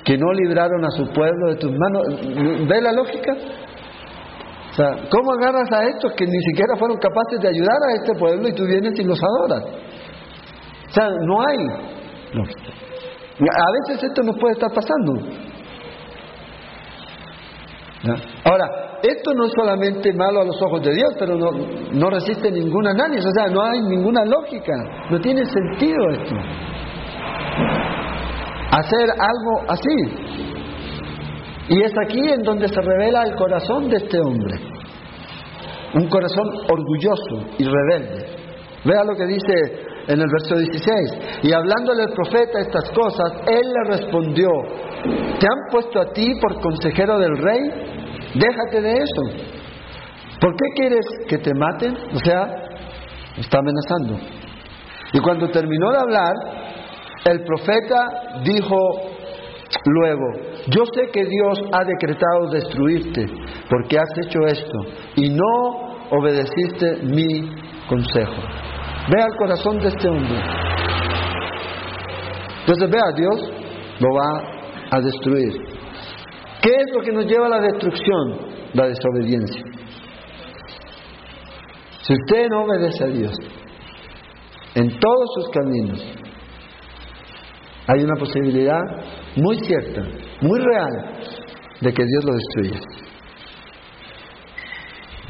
[0.06, 2.68] que no libraron a su pueblo de tus manos?
[2.68, 3.34] ¿Ve la lógica?
[4.70, 8.14] O sea, ¿cómo agarras a estos que ni siquiera fueron capaces de ayudar a este
[8.14, 9.64] pueblo y tú vienes y los adoras?
[10.90, 11.58] O sea, no hay
[12.34, 12.72] lógica.
[13.40, 15.14] A veces esto nos puede estar pasando.
[18.44, 21.52] Ahora, esto no es solamente malo a los ojos de Dios, pero no,
[21.94, 24.74] no resiste ningún análisis, o sea, no hay ninguna lógica,
[25.10, 26.36] no tiene sentido esto.
[28.72, 30.28] Hacer algo así.
[31.70, 34.56] Y es aquí en donde se revela el corazón de este hombre.
[35.96, 38.26] Un corazón orgulloso y rebelde.
[38.86, 41.44] Vea lo que dice en el verso 16.
[41.44, 44.48] Y hablándole el profeta estas cosas, él le respondió,
[45.40, 48.07] ¿te han puesto a ti por consejero del rey?
[48.34, 49.48] Déjate de eso.
[50.40, 51.96] ¿Por qué quieres que te maten?
[52.14, 52.48] O sea,
[53.38, 54.20] está amenazando.
[55.14, 56.34] Y cuando terminó de hablar,
[57.26, 58.78] el profeta dijo
[59.86, 60.26] luego,
[60.68, 63.26] yo sé que Dios ha decretado destruirte
[63.70, 64.80] porque has hecho esto
[65.16, 67.50] y no obedeciste mi
[67.88, 68.42] consejo.
[69.10, 70.40] Vea el corazón de este hombre.
[72.60, 73.52] Entonces vea, Dios
[74.00, 74.58] lo va
[74.92, 75.77] a destruir.
[76.68, 78.40] ¿Qué es lo que nos lleva a la destrucción?
[78.74, 79.64] La desobediencia.
[82.02, 83.32] Si usted no obedece a Dios
[84.76, 86.04] en todos sus caminos,
[87.88, 88.82] hay una posibilidad
[89.38, 90.02] muy cierta,
[90.42, 90.92] muy real,
[91.80, 92.82] de que Dios lo destruya.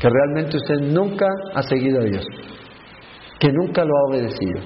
[0.02, 2.26] Que realmente usted nunca ha seguido a Dios
[3.40, 4.60] que nunca lo ha obedecido.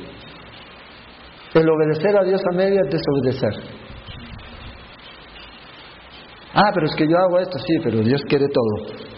[1.53, 3.80] El obedecer a Dios a media es desobedecer.
[6.53, 9.11] Ah, pero es que yo hago esto, sí, pero Dios quiere todo.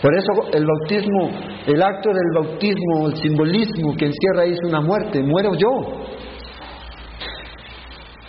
[0.00, 1.30] Por eso el bautismo,
[1.66, 5.68] el acto del bautismo, el simbolismo que encierra ahí es una muerte, muero yo.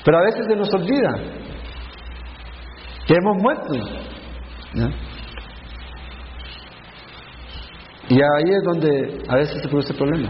[0.04, 1.16] Pero a veces se nos olvida
[3.08, 3.74] que hemos muerto.
[8.10, 10.30] Y ahí es donde a veces se produce el problema.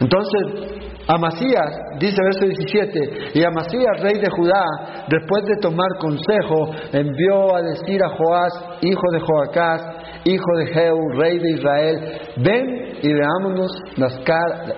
[0.00, 4.64] Entonces, Amasías, dice verso 17, y Amasías, rey de Judá,
[5.08, 9.82] después de tomar consejo, envió a decir a Joás, hijo de Joacás,
[10.24, 14.74] hijo de Jehú, rey de Israel, ven y veámonos, las cara,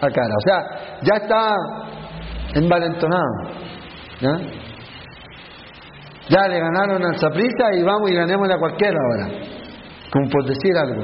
[0.00, 0.34] a cara.
[0.36, 1.54] O sea, ya está
[2.54, 3.24] envalentonado.
[4.20, 4.38] ¿ya?
[6.28, 9.56] ya le ganaron al Zaprisa y vamos y ganémosle a cualquiera ahora
[10.10, 11.02] como por decir algo.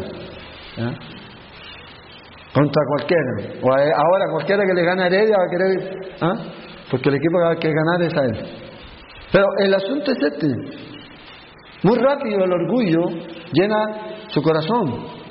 [2.53, 3.61] Contra cualquiera.
[3.63, 6.17] O ahora cualquiera que le gana a Heredia va a querer.
[6.21, 6.35] ¿ah?
[6.91, 8.47] Porque el equipo que va a querer ganar es a él.
[9.33, 10.49] Pero el asunto es este.
[11.85, 13.01] Muy rápido el orgullo
[13.53, 13.77] llena
[14.29, 15.23] su corazón.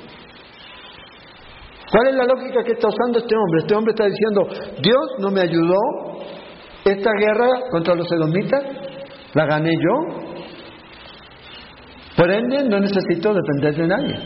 [1.90, 3.60] ¿Cuál es la lógica que está usando este hombre?
[3.60, 4.48] Este hombre está diciendo,
[4.80, 5.78] Dios no me ayudó,
[6.84, 8.62] esta guerra contra los edomitas
[9.34, 10.22] la gané yo,
[12.16, 14.18] por ende, no necesito depender de nadie.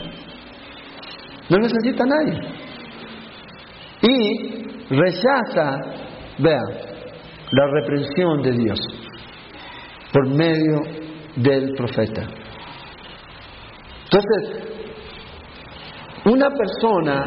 [1.49, 2.39] No necesita nadie.
[4.01, 5.79] Y rechaza,
[6.39, 6.61] vea,
[7.51, 8.79] la reprensión de Dios
[10.11, 10.81] por medio
[11.35, 12.23] del profeta.
[14.03, 14.67] Entonces,
[16.25, 17.25] una persona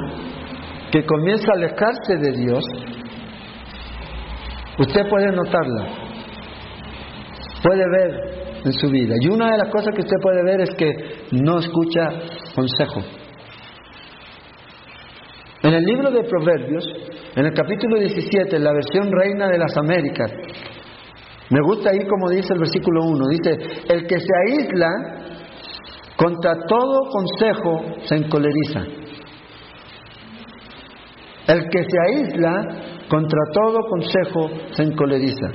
[0.90, 2.64] que comienza a alejarse de Dios,
[4.78, 5.86] usted puede notarla,
[7.62, 9.14] puede ver en su vida.
[9.20, 10.90] Y una de las cosas que usted puede ver es que
[11.32, 12.08] no escucha
[12.54, 13.19] consejo.
[15.62, 16.84] En el libro de Proverbios,
[17.36, 20.32] en el capítulo 17, en la versión Reina de las Américas,
[21.50, 23.50] me gusta ahí como dice el versículo 1, dice,
[23.88, 24.88] el que se aísla
[26.16, 28.80] contra todo consejo se encoleriza.
[31.48, 32.52] El que se aísla
[33.08, 35.48] contra todo consejo se encoleriza.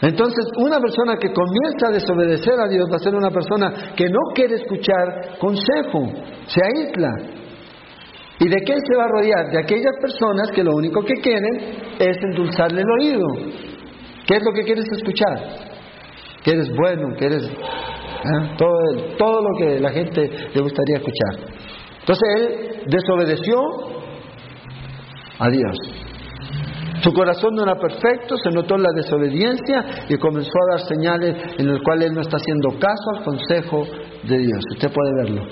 [0.00, 4.08] Entonces, una persona que comienza a desobedecer a Dios va a ser una persona que
[4.08, 6.12] no quiere escuchar consejo,
[6.46, 7.37] se aísla.
[8.40, 9.50] ¿Y de qué se va a rodear?
[9.50, 11.56] De aquellas personas que lo único que quieren
[11.98, 13.26] es endulzarle el oído.
[14.26, 15.38] ¿Qué es lo que quieres escuchar?
[16.44, 18.54] Que eres bueno, que eres ¿eh?
[18.56, 21.50] todo, todo lo que la gente le gustaría escuchar.
[22.00, 23.58] Entonces él desobedeció
[25.40, 25.76] a Dios.
[27.02, 31.68] Su corazón no era perfecto, se notó la desobediencia y comenzó a dar señales en
[31.68, 33.84] las cuales él no está haciendo caso al consejo
[34.24, 34.64] de Dios.
[34.72, 35.42] Usted puede verlo.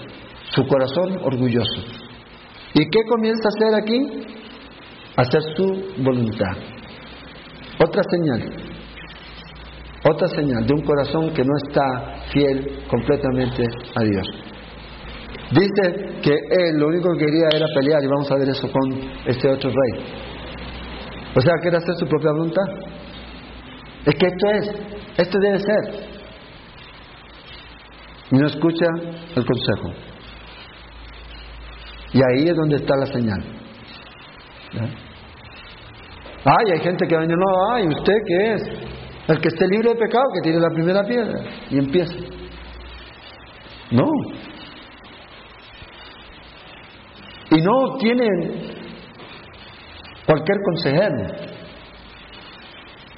[0.51, 2.06] Su corazón orgulloso.
[2.79, 3.99] ¿Y qué comienza a hacer aquí?
[5.17, 6.53] Hacer su voluntad.
[7.83, 8.53] Otra señal.
[10.11, 14.27] Otra señal de un corazón que no está fiel completamente a Dios.
[15.53, 19.01] Dice que él lo único que quería era pelear y vamos a ver eso con
[19.25, 20.05] este otro rey.
[21.35, 22.67] O sea, quiere hacer su propia voluntad.
[24.05, 24.71] Es que esto es,
[25.17, 26.07] esto debe ser.
[28.33, 28.87] Y no escucha
[29.35, 30.06] el consejo.
[32.17, 33.45] Y ahí es donde está la señal.
[36.47, 38.63] Ay, hay gente que viene, no, ay, ¿usted qué es?
[39.29, 41.41] El que esté libre de pecado, que tiene la primera piedra.
[41.69, 42.15] Y empieza.
[43.91, 44.07] No.
[47.51, 48.31] Y no tienen
[50.25, 51.17] cualquier consejero.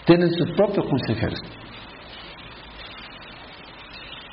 [0.06, 1.40] Tienen sus propios consejeros.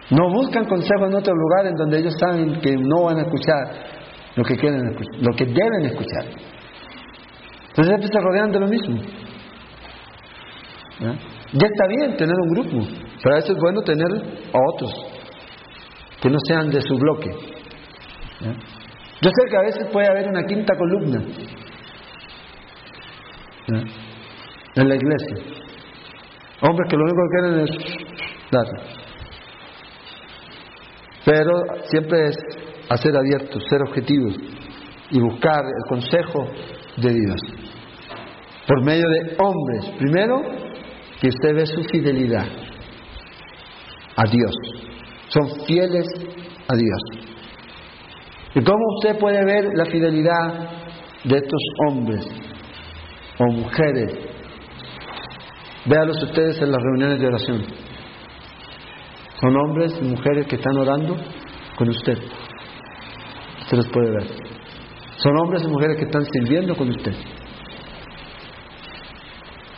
[0.09, 3.94] No buscan consejo en otro lugar en donde ellos saben que no van a escuchar
[4.35, 6.25] lo que quieren lo que deben escuchar.
[7.69, 9.01] Entonces siempre se rodean de lo mismo.
[10.99, 12.87] Ya está bien tener un grupo,
[13.21, 14.91] pero a veces es bueno tener a otros
[16.21, 17.31] que no sean de su bloque.
[19.21, 21.21] Yo sé que a veces puede haber una quinta columna
[24.75, 25.37] en la iglesia.
[26.61, 27.71] Hombres que lo único que quieren es
[28.51, 28.65] dar.
[31.25, 31.51] Pero
[31.89, 34.35] siempre es hacer abiertos, ser objetivos
[35.11, 36.47] y buscar el consejo
[36.97, 37.39] de Dios.
[38.67, 39.85] Por medio de hombres.
[39.97, 40.41] Primero,
[41.21, 42.47] que usted ve su fidelidad
[44.15, 44.53] a Dios.
[45.27, 46.07] Son fieles
[46.67, 47.01] a Dios.
[48.55, 50.69] ¿Y cómo usted puede ver la fidelidad
[51.23, 52.25] de estos hombres
[53.37, 54.17] o mujeres?
[55.85, 57.65] Véalos ustedes en las reuniones de oración.
[59.39, 61.17] Son hombres y mujeres que están orando
[61.77, 62.17] con usted.
[63.75, 64.27] Los puede ver.
[65.17, 67.13] Son hombres y mujeres que están sirviendo con usted.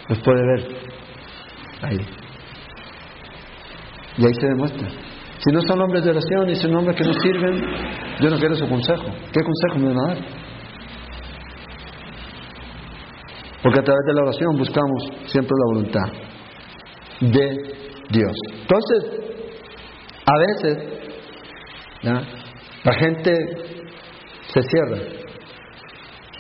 [0.10, 0.78] Los puede ver.
[1.82, 1.98] Ahí.
[4.18, 4.88] Y ahí se demuestra.
[5.40, 7.62] Si no son hombres de oración y son hombres que no sirven,
[8.20, 9.06] yo no quiero su consejo.
[9.32, 10.18] ¿Qué consejo me van a dar?
[13.64, 16.06] Porque a través de la oración buscamos siempre la voluntad
[17.20, 17.58] de
[18.10, 18.34] Dios.
[18.62, 19.28] Entonces,
[20.26, 20.78] a veces
[22.84, 23.77] la gente
[24.54, 24.98] se cierra.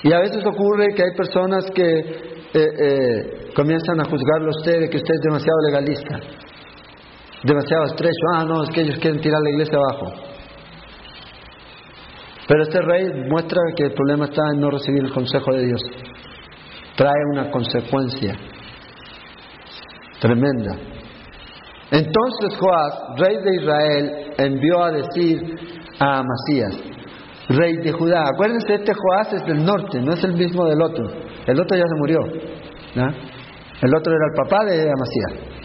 [0.03, 4.81] Y a veces ocurre que hay personas que eh, eh, comienzan a juzgarlo a usted
[4.81, 6.19] de que usted es demasiado legalista,
[7.43, 8.25] demasiado estrecho.
[8.35, 10.27] Ah, no, es que ellos quieren tirar la iglesia abajo.
[12.47, 15.81] Pero este rey muestra que el problema está en no recibir el consejo de Dios.
[16.95, 18.35] Trae una consecuencia
[20.19, 20.75] tremenda.
[21.91, 25.41] Entonces Joás, rey de Israel, envió a decir
[25.99, 26.86] a Amasías,
[27.49, 28.23] rey de Judá.
[28.33, 31.05] Acuérdense, este Joás es del norte, no es el mismo del otro.
[31.45, 32.19] El otro ya se murió.
[33.81, 35.57] El otro era el papá de Amasías.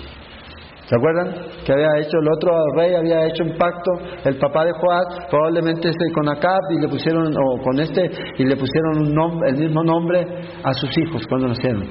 [0.87, 1.35] ¿Se acuerdan?
[1.65, 3.93] Que había hecho el otro rey, había hecho un pacto,
[4.25, 8.45] el papá de Joás, probablemente este con Acab y le pusieron, o con este, y
[8.45, 10.27] le pusieron un nombre, el mismo nombre
[10.63, 11.89] a sus hijos cuando nacieron.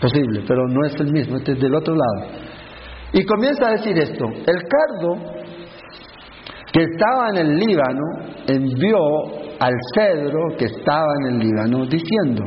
[0.00, 2.32] Posible, pero no es el mismo, este es del otro lado.
[3.12, 5.16] Y comienza a decir esto, el cardo
[6.76, 8.04] que estaba en el Líbano
[8.46, 8.98] envió
[9.58, 12.42] al cedro que estaba en el Líbano diciendo,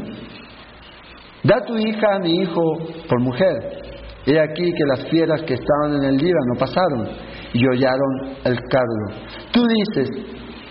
[1.43, 2.61] da tu hija a mi hijo
[3.09, 3.55] por mujer.
[4.27, 7.07] He aquí que las fieras que estaban en el Líbano pasaron
[7.53, 9.25] y hollaron el cardo.
[9.51, 10.11] Tú dices,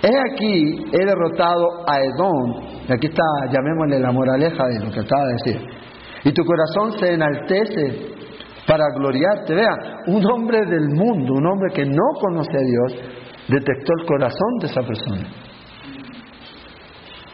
[0.05, 5.01] he aquí, he derrotado a Edom, y aquí está, llamémosle la moraleja de lo que
[5.01, 5.68] acaba de decir,
[6.23, 8.18] y tu corazón se enaltece
[8.68, 9.53] para gloriarte.
[9.53, 9.75] Vea,
[10.07, 13.18] un hombre del mundo, un hombre que no conoce a Dios,
[13.49, 15.29] detectó el corazón de esa persona.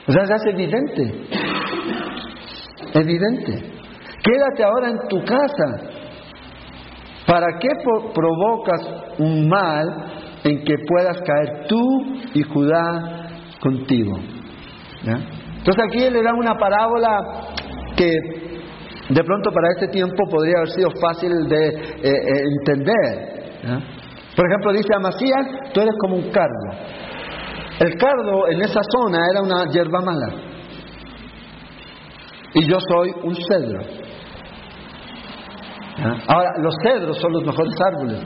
[0.07, 1.29] O sea, se hace evidente.
[2.94, 3.72] Evidente.
[4.22, 5.94] Quédate ahora en tu casa.
[7.27, 7.68] ¿Para qué
[8.14, 9.87] provocas un mal
[10.44, 11.83] en que puedas caer tú
[12.35, 13.29] y Judá
[13.61, 14.18] contigo?
[15.05, 17.18] Entonces aquí le da una parábola
[17.97, 18.11] que
[19.09, 23.34] de pronto para este tiempo podría haber sido fácil de eh, eh, entender.
[24.37, 26.70] Por ejemplo, dice Amasías, tú eres como un cardo.
[27.78, 30.28] El cardo en esa zona era una hierba mala.
[32.55, 33.80] Y yo soy un cedro.
[36.28, 38.20] Ahora, los cedros son los mejores árboles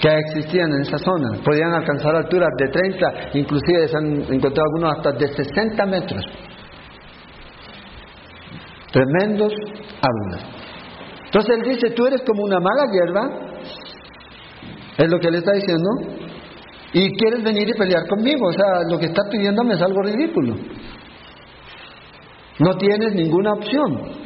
[0.00, 1.38] que existían en esa zona.
[1.44, 6.24] Podían alcanzar alturas de 30, inclusive se han encontrado algunos hasta de 60 metros.
[8.92, 9.52] Tremendos
[10.02, 10.44] árboles.
[11.26, 13.49] Entonces él dice, tú eres como una mala hierba
[15.00, 15.88] es lo que él está diciendo.
[16.92, 18.48] Y quieres venir y pelear conmigo.
[18.48, 20.56] O sea, lo que estás pidiéndome es algo ridículo.
[22.58, 24.20] No tienes ninguna opción.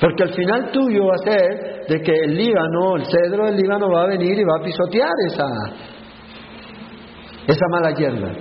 [0.00, 3.88] Porque al final tuyo va a ser de que el Líbano, el cedro del Líbano
[3.90, 5.46] va a venir y va a pisotear esa,
[7.46, 8.32] esa mala hierba.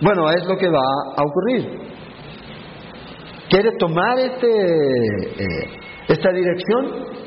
[0.00, 0.82] Bueno, es lo que va
[1.16, 1.88] a ocurrir.
[3.48, 5.70] ¿Quieres tomar este, eh,
[6.08, 7.17] esta dirección?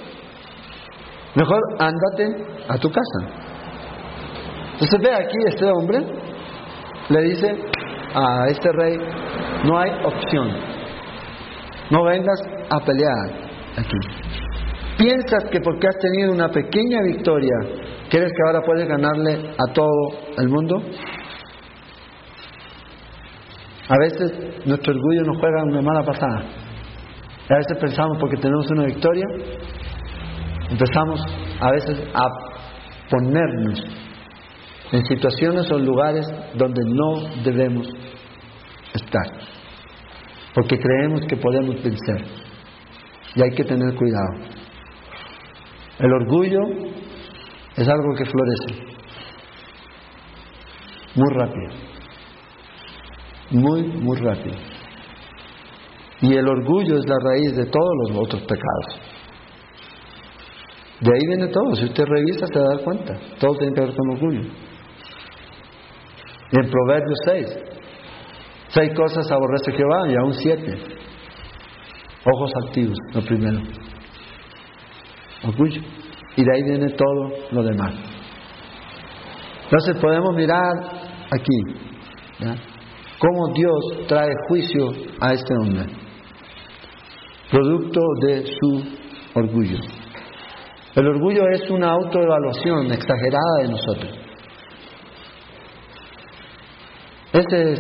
[1.36, 3.42] Mejor ándate a tu casa.
[4.74, 6.00] Entonces ve aquí este hombre,
[7.10, 7.48] le dice
[8.14, 8.98] a este rey,
[9.66, 10.50] no hay opción,
[11.92, 13.30] no vengas a pelear
[13.78, 13.98] aquí.
[14.98, 17.56] ¿Piensas que porque has tenido una pequeña victoria,
[18.10, 19.90] crees que ahora puedes ganarle a todo
[20.38, 20.82] el mundo?
[23.90, 26.44] A veces nuestro orgullo nos juega una mala pasada.
[27.50, 29.26] A veces pensamos porque tenemos una victoria,
[30.72, 31.22] empezamos
[31.60, 32.24] a veces a
[33.10, 33.84] ponernos
[34.92, 37.88] en situaciones o lugares donde no debemos
[38.94, 39.26] estar,
[40.54, 42.26] porque creemos que podemos vencer.
[43.36, 44.52] Y hay que tener cuidado.
[46.00, 46.60] El orgullo
[47.78, 48.92] es algo que florece
[51.16, 51.70] muy rápido,
[53.52, 54.56] muy, muy rápido.
[56.22, 59.11] Y el orgullo es la raíz de todos los otros pecados.
[61.02, 61.76] De ahí viene todo.
[61.76, 63.18] Si usted revisa, se va cuenta.
[63.40, 64.42] Todo tiene que ver con orgullo.
[66.52, 67.58] En Proverbios 6,
[68.70, 70.78] seis cosas aborrece Jehová y aún siete.
[72.24, 73.60] Ojos activos, lo primero.
[75.44, 75.82] Orgullo.
[76.36, 77.94] Y de ahí viene todo lo demás.
[79.64, 80.74] Entonces podemos mirar
[81.32, 81.82] aquí
[83.18, 85.86] cómo Dios trae juicio a este hombre,
[87.50, 88.84] producto de su
[89.34, 89.78] orgullo.
[90.96, 94.20] El orgullo es una autoevaluación exagerada de nosotros.
[97.32, 97.80] Ese es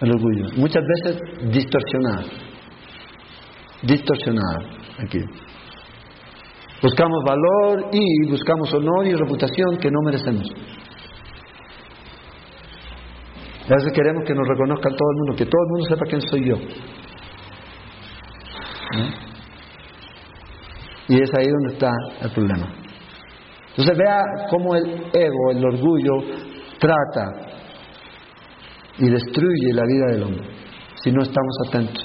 [0.00, 0.46] el orgullo.
[0.56, 1.20] Muchas veces
[1.52, 2.28] distorsionado.
[3.82, 4.58] Distorsionado
[4.98, 5.20] aquí.
[6.82, 10.50] Buscamos valor y buscamos honor y reputación que no merecemos.
[13.66, 16.22] A veces queremos que nos reconozcan todo el mundo, que todo el mundo sepa quién
[16.22, 16.56] soy yo.
[21.10, 21.92] Y es ahí donde está
[22.22, 22.72] el problema.
[23.70, 26.12] Entonces vea cómo el ego, el orgullo,
[26.78, 27.50] trata
[28.98, 30.48] y destruye la vida del hombre
[31.02, 32.04] si no estamos atentos.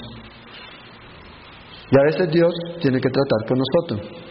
[1.90, 4.26] Y a veces Dios tiene que tratar con nosotros.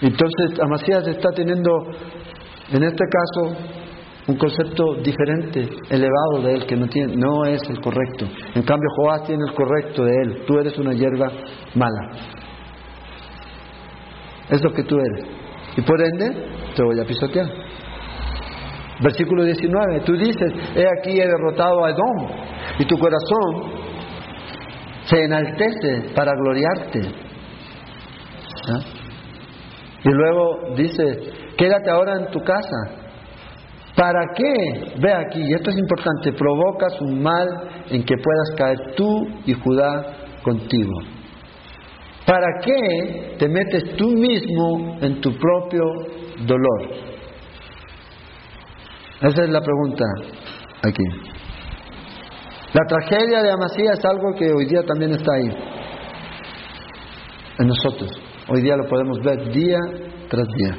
[0.00, 1.70] Entonces Amasías está teniendo,
[2.70, 3.56] en este caso,
[4.28, 8.26] un concepto diferente, elevado de él, que no, tiene, no es el correcto.
[8.54, 10.44] En cambio, Joás tiene el correcto de él.
[10.46, 11.30] Tú eres una hierba
[11.74, 12.37] mala.
[14.50, 15.26] Es lo que tú eres.
[15.76, 16.26] Y por ende,
[16.74, 17.46] te voy a pisotear.
[19.00, 22.28] Versículo 19, tú dices, he aquí he derrotado a Edom,
[22.78, 23.72] y tu corazón
[25.04, 27.00] se enaltece para gloriarte.
[28.70, 28.80] ¿Ah?
[30.04, 31.04] Y luego dice,
[31.56, 32.98] quédate ahora en tu casa.
[33.94, 34.94] ¿Para qué?
[35.00, 37.48] Ve aquí, y esto es importante, provocas un mal
[37.90, 40.06] en que puedas caer tú y Judá
[40.42, 41.17] contigo.
[42.28, 45.82] ¿Para qué te metes tú mismo en tu propio
[46.44, 46.90] dolor?
[49.22, 50.04] Esa es la pregunta
[50.82, 51.04] aquí.
[52.74, 55.48] La tragedia de Amasía es algo que hoy día también está ahí,
[57.60, 58.10] en nosotros.
[58.48, 59.78] Hoy día lo podemos ver día
[60.28, 60.76] tras día,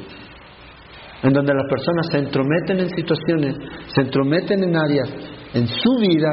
[1.24, 3.56] en donde las personas se entrometen en situaciones,
[3.92, 5.08] se entrometen en áreas
[5.54, 6.30] en su vida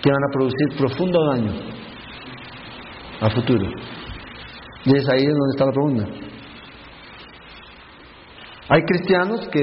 [0.00, 1.52] que van a producir profundo daño
[3.20, 3.95] a futuro.
[4.86, 6.06] Y es ahí donde está la pregunta.
[8.68, 9.62] Hay cristianos que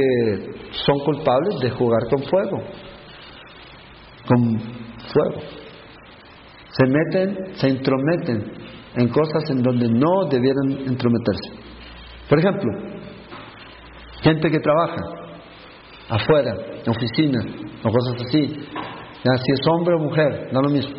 [0.86, 2.64] son culpables de jugar con fuego,
[4.28, 5.42] con fuego.
[6.70, 8.52] Se meten, se intrometen
[8.96, 11.52] en cosas en donde no debieran entrometerse.
[12.28, 12.72] Por ejemplo,
[14.22, 15.02] gente que trabaja
[16.10, 17.46] afuera, en oficinas
[17.84, 18.48] o cosas así,
[19.24, 20.96] si es hombre o mujer, no lo mismo.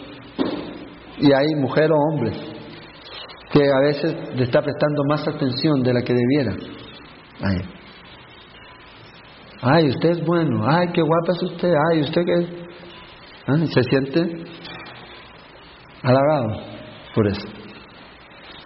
[1.18, 2.53] Y hay mujer o hombre
[3.55, 6.57] que a veces le está prestando más atención de la que debiera.
[7.40, 7.61] Ahí.
[9.62, 10.66] Ay, usted es bueno.
[10.68, 11.72] Ay, qué guapa es usted.
[11.90, 12.66] Ay, usted qué.
[13.46, 13.57] ¿Ah?
[13.72, 14.44] Se siente
[16.02, 16.61] halagado
[17.14, 17.46] por eso.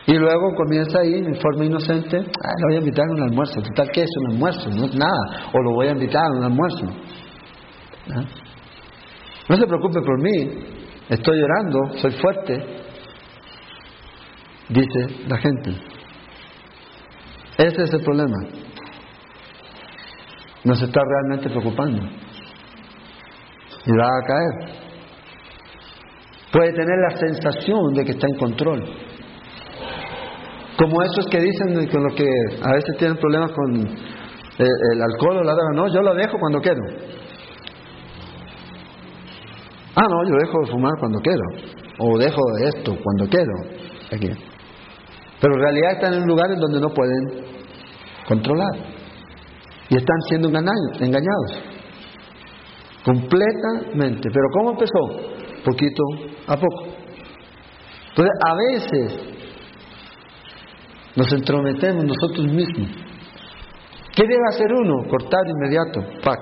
[0.07, 3.61] Y luego comienza ahí en forma inocente, ay, lo voy a invitar a un almuerzo.
[3.75, 4.71] tal qué es un almuerzo?
[4.71, 5.51] No es nada.
[5.53, 6.87] O lo voy a invitar a un almuerzo.
[8.11, 8.25] ¿Ah?
[9.51, 10.65] No se preocupe por mí.
[11.11, 12.78] Estoy llorando, soy fuerte.
[14.69, 15.71] Dice la gente.
[17.59, 18.37] Ese es el problema
[20.69, 22.03] nos está realmente preocupando.
[23.87, 24.79] Y va a caer.
[26.53, 28.85] Puede tener la sensación de que está en control.
[30.79, 32.29] Como esos que dicen con los que
[32.63, 35.73] a veces tienen problemas con eh, el alcohol o la droga.
[35.75, 36.83] No, yo lo dejo cuando quiero.
[39.97, 41.43] Ah, no, yo dejo de fumar cuando quiero.
[41.99, 43.53] O dejo de esto cuando quiero.
[44.13, 44.58] Aquí.
[45.41, 47.45] Pero en realidad están en lugares donde no pueden
[48.27, 48.75] controlar.
[49.89, 51.63] Y están siendo engañados.
[53.05, 54.29] Completamente.
[54.31, 55.65] Pero ¿cómo empezó?
[55.65, 56.03] Poquito
[56.47, 56.85] a poco.
[58.11, 59.29] Entonces, a veces
[61.15, 62.89] nos entrometemos nosotros mismos.
[64.15, 65.09] ¿Qué debe hacer uno?
[65.09, 66.01] Cortar inmediato.
[66.23, 66.41] Pac.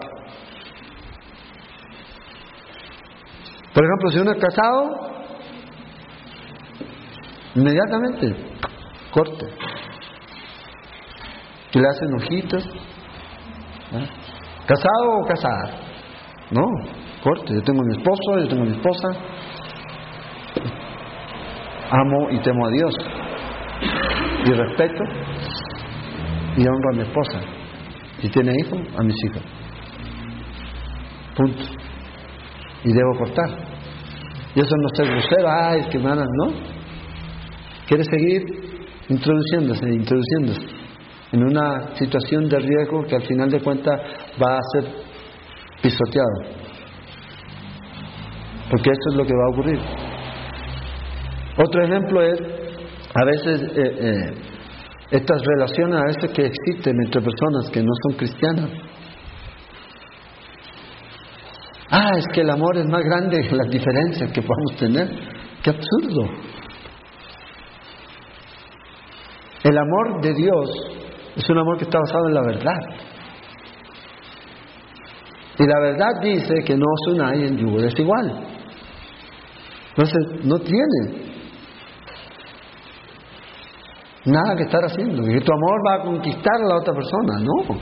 [3.74, 5.10] Por ejemplo, si uno es casado,
[7.54, 8.55] inmediatamente
[9.16, 9.46] corte.
[11.72, 12.64] Que le hacen ojitos.
[14.66, 15.70] ¿Casado o casada?
[16.50, 16.64] No,
[17.22, 17.54] corte.
[17.54, 19.08] Yo tengo mi esposo, yo tengo mi esposa.
[21.90, 22.94] Amo y temo a Dios.
[24.44, 25.02] Y respeto
[26.56, 27.40] y honro a mi esposa.
[28.20, 29.42] Si tiene hijos, a mis hijos.
[31.36, 31.64] Punto.
[32.84, 33.50] Y debo cortar.
[34.54, 36.52] Y eso no es grosero, ay, es que van no.
[37.86, 38.55] Quiere seguir
[39.08, 40.86] introduciéndose, introduciéndose
[41.32, 44.00] en una situación de riesgo que al final de cuentas
[44.42, 44.92] va a ser
[45.82, 46.66] pisoteado.
[48.70, 49.80] Porque esto es lo que va a ocurrir.
[51.58, 52.40] Otro ejemplo es,
[53.14, 54.34] a veces, eh, eh,
[55.10, 58.70] estas relaciones a veces que existen entre personas que no son cristianas.
[61.90, 65.08] Ah, es que el amor es más grande que las diferencias que podemos tener.
[65.62, 66.28] ¡Qué absurdo!
[69.62, 70.70] El amor de Dios
[71.36, 72.78] es un amor que está basado en la verdad.
[75.58, 78.46] Y la verdad dice que no os unáis en yugo desigual.
[79.90, 81.26] Entonces, no tiene
[84.26, 85.22] nada que estar haciendo.
[85.24, 87.38] Que tu amor va a conquistar a la otra persona.
[87.40, 87.78] No.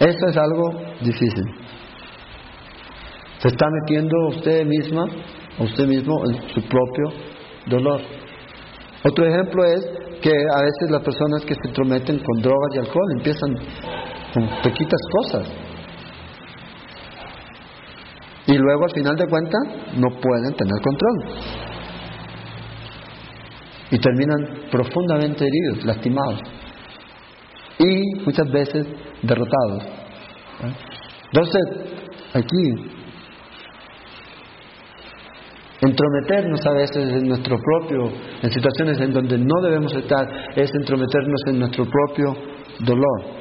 [0.00, 1.44] Eso es algo difícil.
[3.38, 5.04] Se está metiendo usted misma,
[5.60, 7.12] usted mismo, en su propio
[7.66, 8.00] dolor.
[9.04, 9.86] Otro ejemplo es
[10.20, 13.54] que a veces las personas que se entrometen con drogas y alcohol empiezan
[14.34, 15.48] con pequitas cosas.
[18.46, 19.62] Y luego al final de cuentas
[19.96, 21.24] no pueden tener control.
[23.90, 26.40] Y terminan profundamente heridos, lastimados.
[27.78, 28.86] Y muchas veces
[29.22, 29.84] derrotados.
[29.84, 30.74] ¿eh?
[31.32, 31.62] Entonces,
[32.34, 32.97] aquí,
[35.80, 38.10] entrometernos a veces en nuestro propio,
[38.42, 40.26] en situaciones en donde no debemos estar,
[40.56, 42.34] es entrometernos en nuestro propio
[42.80, 43.38] dolor.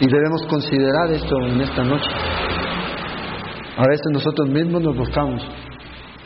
[0.00, 2.10] Y debemos considerar esto en esta noche.
[3.76, 5.42] A veces nosotros mismos nos buscamos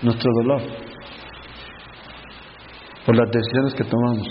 [0.02, 0.62] nuestro dolor
[3.06, 4.28] por las decisiones que tomamos,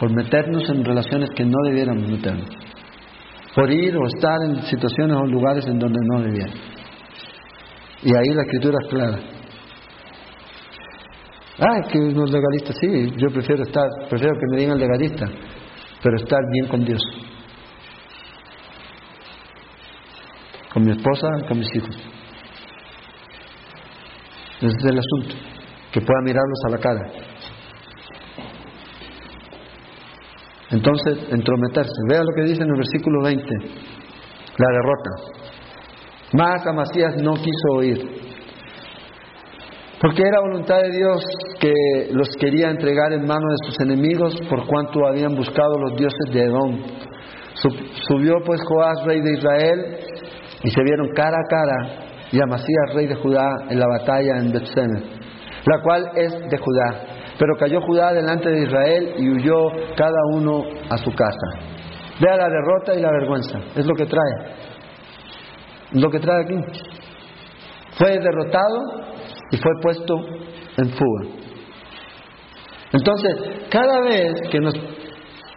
[0.00, 2.48] por meternos en relaciones que no debiéramos meternos,
[3.54, 6.60] por ir o estar en situaciones o lugares en donde no debiéramos.
[8.02, 9.35] Y ahí la escritura es clara.
[11.58, 15.26] Ah, es que uno es legalista, sí, yo prefiero estar, prefiero que me digan legalista,
[16.02, 17.00] pero estar bien con Dios,
[20.74, 21.96] con mi esposa, con mis hijos.
[24.56, 25.34] Ese es el asunto,
[25.92, 27.26] que pueda mirarlos a la cara.
[30.70, 32.02] Entonces, entrometerse.
[32.08, 33.44] Vea lo que dice en el versículo 20,
[34.58, 35.10] la derrota.
[36.32, 38.25] Más Amasías no quiso oír,
[40.00, 41.24] porque era voluntad de Dios
[41.58, 41.72] que
[42.12, 46.42] los quería entregar en manos de sus enemigos por cuanto habían buscado los dioses de
[46.42, 46.82] Edom.
[48.06, 49.96] Subió pues Joás, rey de Israel,
[50.62, 54.52] y se vieron cara a cara, y Amasías, rey de Judá, en la batalla en
[54.52, 55.02] Bethsemes,
[55.64, 57.16] la cual es de Judá.
[57.38, 61.76] Pero cayó Judá delante de Israel y huyó cada uno a su casa.
[62.20, 63.58] Vea la derrota y la vergüenza.
[63.74, 64.56] Es lo que trae.
[65.92, 66.56] Lo que trae aquí.
[67.98, 69.06] Fue derrotado
[69.50, 70.14] y fue puesto
[70.76, 71.24] en fuga.
[72.92, 73.34] Entonces,
[73.70, 74.74] cada vez que nos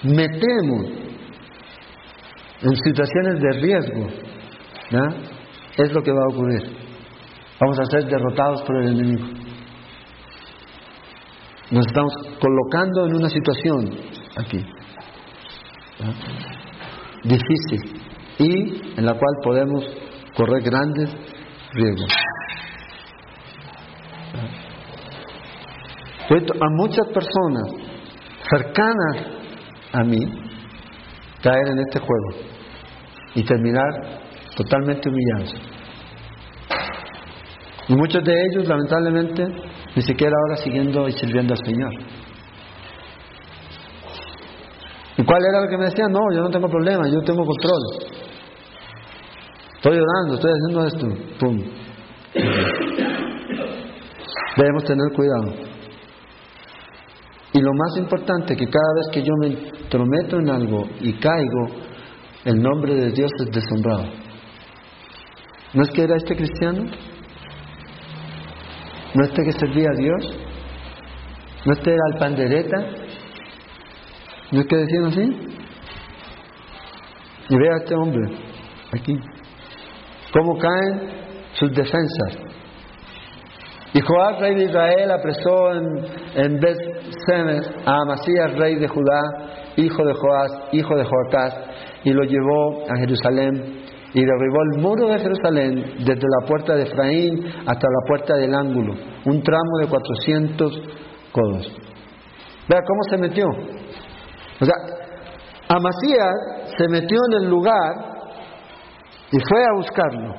[0.03, 0.85] metemos
[2.61, 4.07] en situaciones de riesgo,
[5.77, 6.63] es lo que va a ocurrir.
[7.59, 9.27] Vamos a ser derrotados por el enemigo.
[11.71, 13.89] Nos estamos colocando en una situación
[14.35, 14.65] aquí
[17.23, 18.01] difícil
[18.37, 19.83] y en la cual podemos
[20.35, 21.09] correr grandes
[21.73, 22.13] riesgos.
[26.29, 27.63] A muchas personas
[28.49, 29.39] cercanas
[29.93, 30.19] a mí
[31.41, 32.49] caer en este juego
[33.35, 33.89] y terminar
[34.55, 35.55] totalmente humillados.
[37.87, 39.43] Y muchos de ellos, lamentablemente,
[39.95, 41.91] ni siquiera ahora siguiendo y sirviendo al Señor.
[45.17, 46.11] ¿Y cuál era lo que me decían?
[46.11, 47.81] No, yo no tengo problema, yo tengo control.
[49.75, 51.07] Estoy orando, estoy haciendo esto.
[51.39, 51.63] Pum.
[54.55, 55.68] Debemos tener cuidado.
[57.53, 61.67] Y lo más importante, que cada vez que yo me intrometo en algo y caigo,
[62.45, 64.05] el nombre de Dios es deshonrado.
[65.73, 66.83] ¿No es que era este cristiano?
[69.15, 70.37] ¿No este que servía a Dios?
[71.65, 72.77] ¿No este era el pandereta?
[74.51, 75.49] ¿No es que decían así?
[77.49, 78.37] Y vea a este hombre,
[78.93, 79.15] aquí,
[80.31, 81.19] cómo caen
[81.53, 82.37] sus defensas.
[83.93, 85.87] Y Joás, rey de Israel, apresó en,
[86.35, 86.59] en
[87.25, 91.55] Semes a Amasías, rey de Judá, hijo de Joás, hijo de Joacás,
[92.03, 93.79] y lo llevó a Jerusalén
[94.13, 98.53] y derribó el muro de Jerusalén desde la puerta de Efraín hasta la puerta del
[98.53, 98.93] ángulo,
[99.25, 100.81] un tramo de 400
[101.31, 101.75] codos.
[102.67, 103.47] Vea cómo se metió.
[104.61, 104.75] O sea,
[105.69, 107.93] Amasías se metió en el lugar
[109.31, 110.33] y fue a buscarlo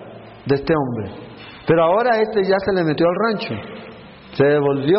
[0.47, 1.30] de este hombre.
[1.71, 3.55] Pero ahora este ya se le metió al rancho.
[4.33, 4.99] Se devolvió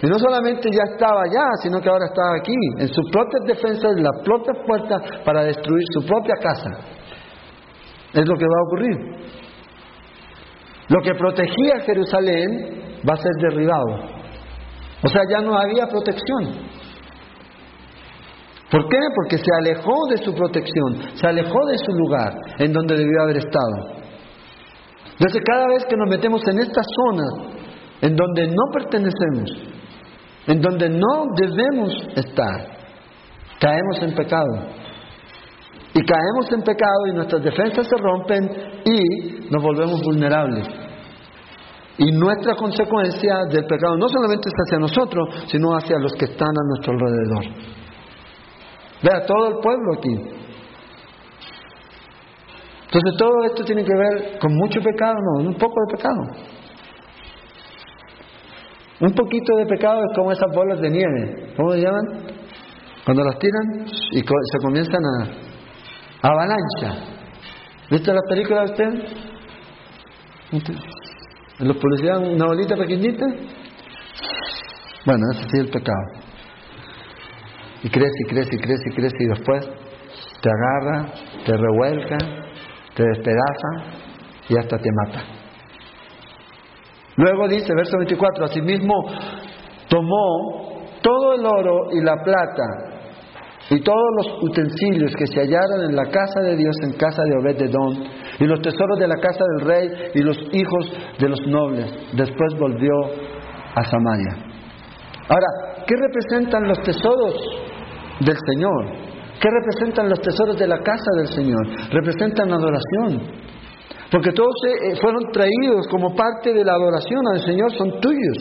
[0.00, 3.92] y no solamente ya estaba allá, sino que ahora estaba aquí, en sus propias defensas,
[3.98, 6.70] en las propias puertas para destruir su propia casa.
[8.14, 8.96] Es lo que va a ocurrir.
[10.88, 13.92] Lo que protegía Jerusalén va a ser derribado.
[15.04, 16.72] O sea, ya no había protección.
[18.70, 18.98] ¿Por qué?
[19.14, 23.36] Porque se alejó de su protección, se alejó de su lugar en donde debió haber
[23.36, 24.01] estado.
[25.22, 27.22] Entonces cada vez que nos metemos en esta zona
[28.00, 29.50] en donde no pertenecemos,
[30.48, 32.66] en donde no debemos estar,
[33.60, 34.66] caemos en pecado.
[35.94, 38.50] Y caemos en pecado y nuestras defensas se rompen
[38.84, 40.66] y nos volvemos vulnerables.
[41.98, 46.48] Y nuestra consecuencia del pecado no solamente es hacia nosotros, sino hacia los que están
[46.48, 47.44] a nuestro alrededor.
[49.04, 50.41] Vea, todo el pueblo aquí.
[52.92, 56.20] Entonces todo esto tiene que ver con mucho pecado, no, un poco de pecado.
[59.00, 62.04] Un poquito de pecado es como esas bolas de nieve, ¿cómo se llaman?
[63.06, 67.02] Cuando las tiran y se comienzan a avalancha.
[67.90, 69.22] ¿Viste las películas de usted?
[71.60, 73.24] ¿En los policías una bolita pequeñita?
[75.06, 76.06] Bueno, ese sí es el pecado.
[77.84, 79.66] Y crece y crece y crece y crece y después
[80.42, 81.12] te agarra,
[81.46, 82.18] te revuelca,
[82.94, 84.00] te despedaza
[84.48, 85.24] y hasta te mata.
[87.16, 88.94] Luego dice, verso 24, asimismo
[89.88, 92.92] tomó todo el oro y la plata
[93.70, 97.36] y todos los utensilios que se hallaron en la casa de Dios, en casa de
[97.36, 98.04] Obed Don
[98.38, 101.92] y los tesoros de la casa del rey y los hijos de los nobles.
[102.12, 102.92] Después volvió
[103.74, 104.52] a Samaria.
[105.28, 107.34] Ahora, ¿qué representan los tesoros
[108.20, 109.11] del Señor?
[109.40, 111.66] ¿Qué representan los tesoros de la casa del Señor?
[111.90, 113.42] Representan adoración.
[114.10, 118.38] Porque todos eh, fueron traídos como parte de la adoración al Señor, son tuyos.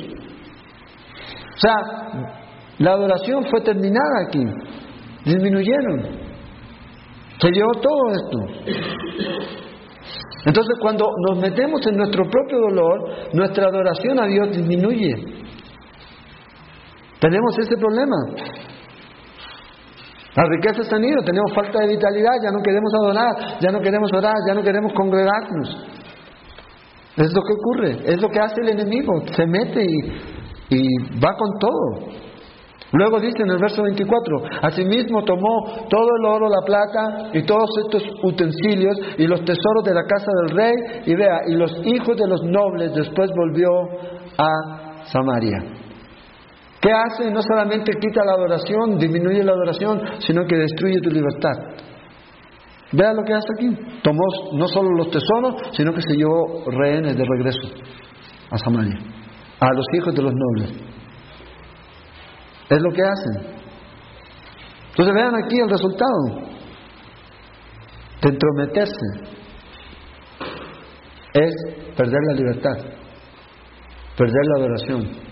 [1.56, 1.76] O sea,
[2.80, 4.44] la adoración fue terminada aquí.
[5.26, 6.22] Disminuyeron.
[7.40, 8.38] Se llevó todo esto.
[10.46, 15.16] Entonces cuando nos metemos en nuestro propio dolor, nuestra adoración a Dios disminuye.
[17.20, 18.16] Tenemos ese problema.
[20.36, 24.14] Las riquezas han ido, tenemos falta de vitalidad, ya no queremos adorar, ya no queremos
[24.14, 25.88] orar, ya no queremos congregarnos.
[27.18, 31.36] Es lo que ocurre, es lo que hace el enemigo, se mete y, y va
[31.36, 32.22] con todo.
[32.94, 37.70] Luego dice en el verso 24, asimismo tomó todo el oro, la plata y todos
[37.86, 40.74] estos utensilios y los tesoros de la casa del rey
[41.06, 43.70] y vea, y los hijos de los nobles después volvió
[44.38, 45.81] a Samaria.
[46.82, 47.30] ¿Qué hace?
[47.30, 51.54] No solamente quita la adoración, disminuye la adoración, sino que destruye tu libertad.
[52.92, 54.02] Vea lo que hace aquí.
[54.02, 54.24] Tomó
[54.54, 57.70] no solo los tesoros, sino que se llevó rehenes de regreso
[58.50, 58.98] a Samaria,
[59.60, 60.72] a los hijos de los nobles.
[62.68, 63.62] Es lo que hacen.
[64.90, 66.50] Entonces vean aquí el resultado
[68.24, 69.06] de entrometerse.
[71.34, 71.54] Es
[71.96, 72.78] perder la libertad,
[74.18, 75.31] perder la adoración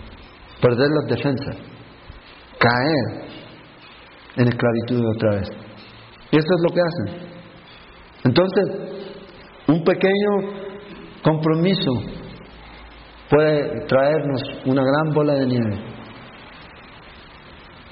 [0.61, 1.55] perder las defensas,
[2.59, 3.29] caer
[4.35, 5.49] en esclavitud otra vez.
[6.31, 7.29] Y eso es lo que hacen.
[8.25, 8.65] Entonces,
[9.67, 10.69] un pequeño
[11.23, 11.91] compromiso
[13.29, 15.89] puede traernos una gran bola de nieve.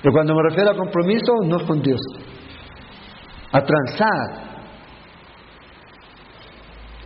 [0.04, 2.00] Y cuando me refiero a compromiso, no es con Dios,
[3.52, 4.48] a transar,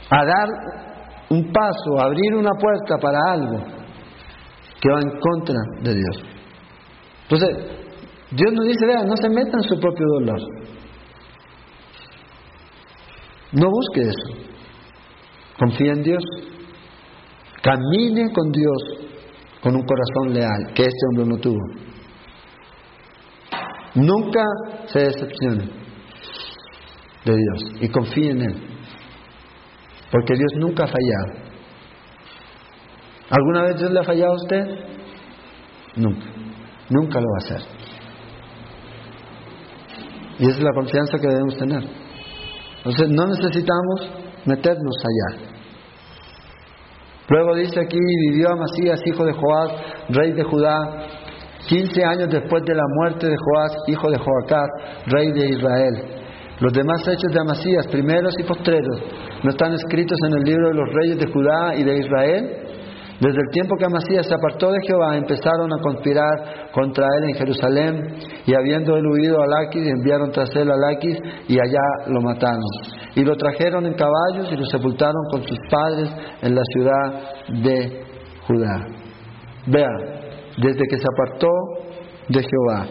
[0.10, 0.50] a dar
[1.30, 3.81] un paso, abrir una puerta para algo
[4.82, 6.24] que va en contra de Dios.
[7.30, 7.50] Entonces,
[8.32, 10.40] Dios nos dice, vean, no se meta en su propio dolor.
[13.54, 14.50] No busque eso.
[15.60, 16.24] Confía en Dios.
[17.62, 19.02] Camine con Dios
[19.62, 21.60] con un corazón leal, que este hombre no tuvo.
[23.94, 24.44] Nunca
[24.88, 25.66] se decepcione
[27.26, 28.56] de Dios y confíe en Él.
[30.12, 31.41] Porque Dios nunca ha fallado.
[33.32, 34.64] ¿Alguna vez Dios le ha fallado a usted?
[35.96, 36.26] Nunca.
[36.90, 37.62] Nunca lo va a hacer.
[40.40, 41.84] Y esa es la confianza que debemos tener.
[42.78, 44.10] Entonces no necesitamos
[44.46, 45.52] meternos allá.
[47.30, 49.72] Luego dice aquí, vivió Amasías, hijo de Joás,
[50.10, 51.08] rey de Judá,
[51.70, 54.68] 15 años después de la muerte de Joás, hijo de Joacás,
[55.06, 55.94] rey de Israel.
[56.60, 59.02] Los demás hechos de Amasías, primeros y postreros,
[59.44, 62.71] no están escritos en el libro de los reyes de Judá y de Israel.
[63.22, 67.36] Desde el tiempo que Amasías se apartó de Jehová, empezaron a conspirar contra él en
[67.36, 68.16] Jerusalén,
[68.48, 72.64] y habiendo él huido a Laquis, enviaron tras él a Laquis, y allá lo mataron.
[73.14, 76.10] Y lo trajeron en caballos y lo sepultaron con sus padres
[76.42, 77.22] en la ciudad
[77.62, 78.04] de
[78.48, 78.88] Judá.
[79.68, 79.90] Vea,
[80.58, 81.48] desde que se apartó
[82.28, 82.88] de Jehová,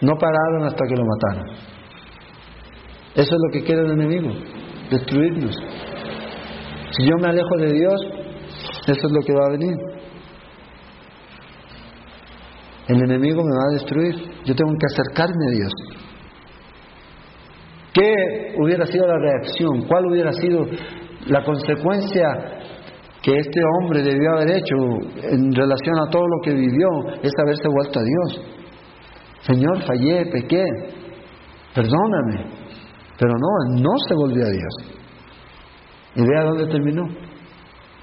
[0.00, 1.48] no pararon hasta que lo mataron.
[3.14, 4.34] Eso es lo que quiere el enemigo,
[4.90, 5.54] destruirnos.
[6.90, 8.15] Si yo me alejo de Dios,
[8.86, 9.76] eso es lo que va a venir.
[12.88, 14.14] El enemigo me va a destruir.
[14.44, 15.72] Yo tengo que acercarme a Dios.
[17.92, 19.86] ¿Qué hubiera sido la reacción?
[19.88, 20.66] ¿Cuál hubiera sido
[21.26, 22.26] la consecuencia
[23.22, 24.76] que este hombre debió haber hecho
[25.22, 26.88] en relación a todo lo que vivió?
[27.22, 28.46] Es haberse vuelto a Dios.
[29.40, 30.64] Señor, fallé, pequé,
[31.74, 32.66] perdóname.
[33.18, 34.74] Pero no, no se volvió a Dios.
[36.16, 37.25] ¿Y vea dónde terminó?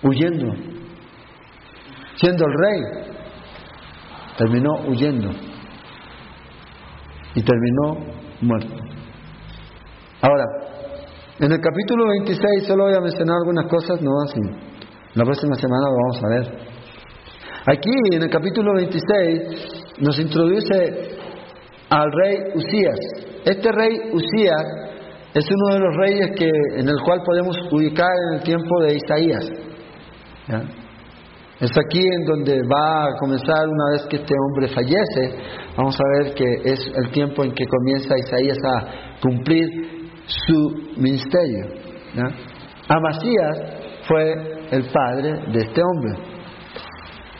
[0.03, 0.53] Huyendo.
[2.15, 3.13] Siendo el rey,
[4.37, 5.29] terminó huyendo.
[7.35, 8.75] Y terminó muerto.
[10.21, 10.45] Ahora,
[11.39, 14.39] en el capítulo 26 solo voy a mencionar algunas cosas, no así.
[15.15, 16.73] La próxima semana lo vamos a ver.
[17.65, 21.17] Aquí en el capítulo 26 nos introduce
[21.89, 22.99] al rey Usías.
[23.45, 24.65] Este rey Usías
[25.33, 28.95] es uno de los reyes que, en el cual podemos ubicar en el tiempo de
[28.95, 29.49] Isaías.
[31.59, 35.37] Es aquí en donde va a comenzar una vez que este hombre fallece.
[35.77, 39.67] Vamos a ver que es el tiempo en que comienza Isaías a cumplir
[40.25, 41.67] su ministerio.
[42.89, 43.59] Amasías
[44.07, 44.33] fue
[44.71, 46.33] el padre de este hombre.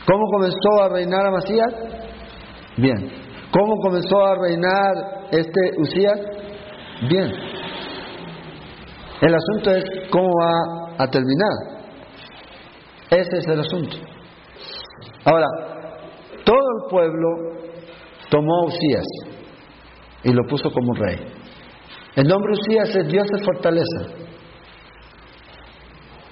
[0.06, 1.74] ¿Cómo comenzó a reinar Amasías?
[2.76, 2.96] Bien.
[3.50, 6.20] ¿Cómo comenzó a reinar este Usías?
[7.08, 7.30] Bien.
[9.20, 11.73] El asunto es cómo va a terminar.
[13.10, 13.96] Ese es el asunto.
[15.24, 15.46] Ahora,
[16.44, 17.28] todo el pueblo
[18.30, 19.06] tomó a Usías
[20.22, 21.18] y lo puso como rey.
[22.16, 24.24] El nombre Usías es Dios es fortaleza.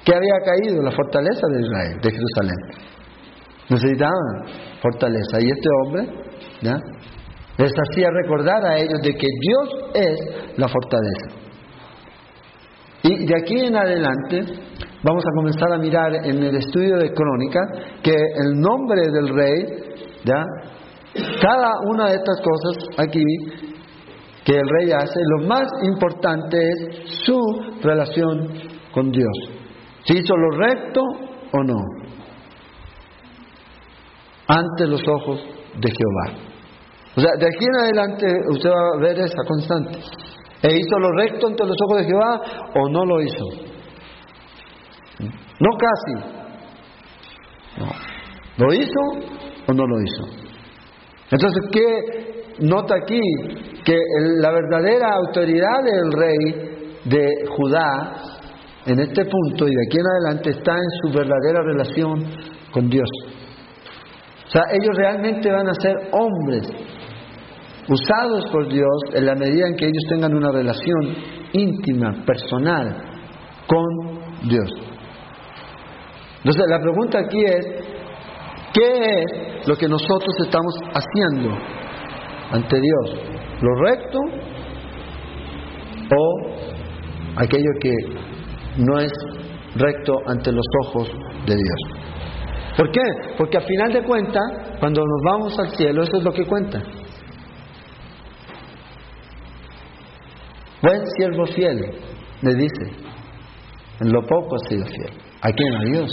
[0.04, 0.82] ¿Qué había caído?
[0.82, 2.56] La fortaleza de Israel, de Jerusalén.
[3.68, 4.44] Necesitaban
[4.80, 5.40] fortaleza.
[5.40, 6.08] Y este hombre
[7.58, 11.42] les hacía recordar a ellos de que Dios es la fortaleza.
[13.04, 14.44] Y de aquí en adelante
[15.02, 17.60] vamos a comenzar a mirar en el estudio de crónica
[18.02, 19.66] que el nombre del rey,
[20.24, 20.44] ¿ya?
[21.40, 23.24] cada una de estas cosas aquí
[24.44, 27.38] que el rey hace, lo más importante es su
[27.82, 28.48] relación
[28.92, 29.32] con Dios.
[30.04, 31.00] Si hizo lo recto
[31.52, 31.78] o no,
[34.48, 35.40] ante los ojos
[35.78, 36.38] de Jehová.
[37.14, 39.98] O sea, de aquí en adelante usted va a ver esa constante.
[40.62, 42.42] ¿E hizo lo recto ante los ojos de Jehová
[42.74, 43.71] o no lo hizo?
[45.18, 46.42] No casi.
[48.58, 49.00] ¿Lo hizo
[49.66, 50.24] o no lo hizo?
[51.30, 53.20] Entonces, ¿qué nota aquí?
[53.84, 53.96] Que
[54.40, 56.72] la verdadera autoridad del rey
[57.04, 58.14] de Judá
[58.86, 62.24] en este punto y de aquí en adelante está en su verdadera relación
[62.72, 63.08] con Dios.
[64.46, 66.68] O sea, ellos realmente van a ser hombres
[67.88, 71.16] usados por Dios en la medida en que ellos tengan una relación
[71.52, 72.96] íntima, personal
[73.66, 74.91] con Dios.
[76.44, 77.66] Entonces la pregunta aquí es,
[78.74, 81.56] ¿qué es lo que nosotros estamos haciendo
[82.50, 83.20] ante Dios?
[83.60, 84.18] ¿Lo recto
[86.10, 86.50] o
[87.36, 87.92] aquello que
[88.78, 89.12] no es
[89.76, 91.08] recto ante los ojos
[91.46, 92.02] de Dios?
[92.76, 93.02] ¿Por qué?
[93.38, 94.42] Porque a final de cuentas,
[94.80, 96.82] cuando nos vamos al cielo, eso es lo que cuenta.
[100.82, 101.92] Buen siervo fiel,
[102.40, 102.90] le dice,
[104.00, 105.31] en lo poco has sido fiel.
[105.42, 105.74] ¿A quién?
[105.74, 106.10] A Dios.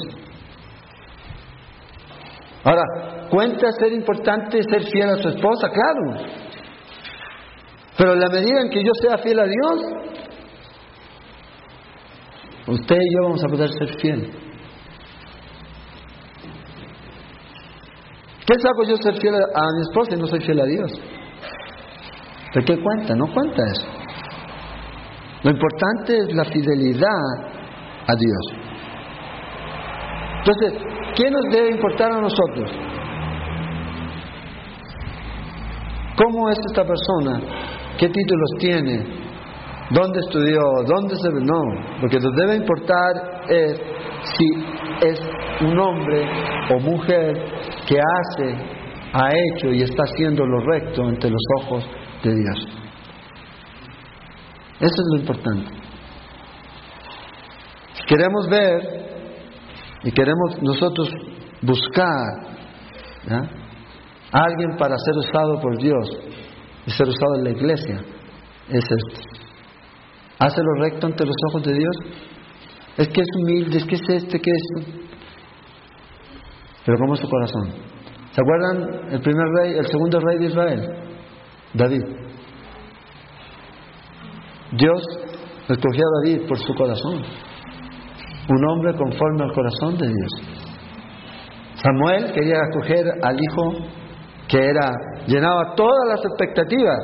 [2.64, 5.70] Ahora, ¿cuenta ser importante ser fiel a su esposa?
[5.70, 6.26] Claro.
[7.98, 9.80] Pero en la medida en que yo sea fiel a Dios,
[12.68, 14.30] usted y yo vamos a poder ser fieles.
[18.48, 20.92] ¿Qué saco yo ser fiel a mi esposa y no soy fiel a Dios?
[22.56, 23.16] ¿De qué cuenta?
[23.16, 23.88] No cuenta eso.
[25.44, 27.08] Lo importante es la fidelidad
[28.08, 28.69] a Dios.
[30.40, 30.74] Entonces,
[31.16, 32.72] ¿qué nos debe importar a nosotros?
[36.16, 37.40] ¿Cómo es esta persona?
[37.98, 39.06] ¿Qué títulos tiene?
[39.92, 40.60] ¿Dónde estudió?
[40.86, 41.30] ¿Dónde se.?
[41.30, 41.62] No,
[42.02, 43.82] lo que nos debe importar es
[44.24, 44.46] si
[45.08, 45.20] es
[45.62, 46.26] un hombre
[46.72, 47.34] o mujer
[47.88, 48.56] que hace,
[49.14, 51.86] ha hecho y está haciendo lo recto ante los ojos
[52.24, 52.68] de Dios.
[54.80, 55.72] Eso es lo importante.
[57.94, 59.09] Si queremos ver
[60.04, 61.10] y queremos nosotros
[61.62, 62.50] buscar
[64.32, 66.10] a alguien para ser usado por Dios
[66.86, 68.02] y ser usado en la iglesia,
[68.70, 69.22] es esto.
[70.40, 71.96] ¿Hace lo recto ante los ojos de Dios?
[72.98, 74.86] Es que es humilde, es que es este, que es...
[76.86, 77.70] Pero ¿cómo es su corazón?
[78.32, 80.90] ¿Se acuerdan el primer rey, el segundo rey de Israel?
[81.74, 82.04] David.
[84.72, 85.02] Dios
[85.68, 87.22] escogió a David por su corazón
[88.50, 90.32] un hombre conforme al corazón de Dios.
[91.76, 93.72] Samuel quería escoger al hijo
[94.48, 94.92] que era
[95.28, 97.00] llenaba todas las expectativas,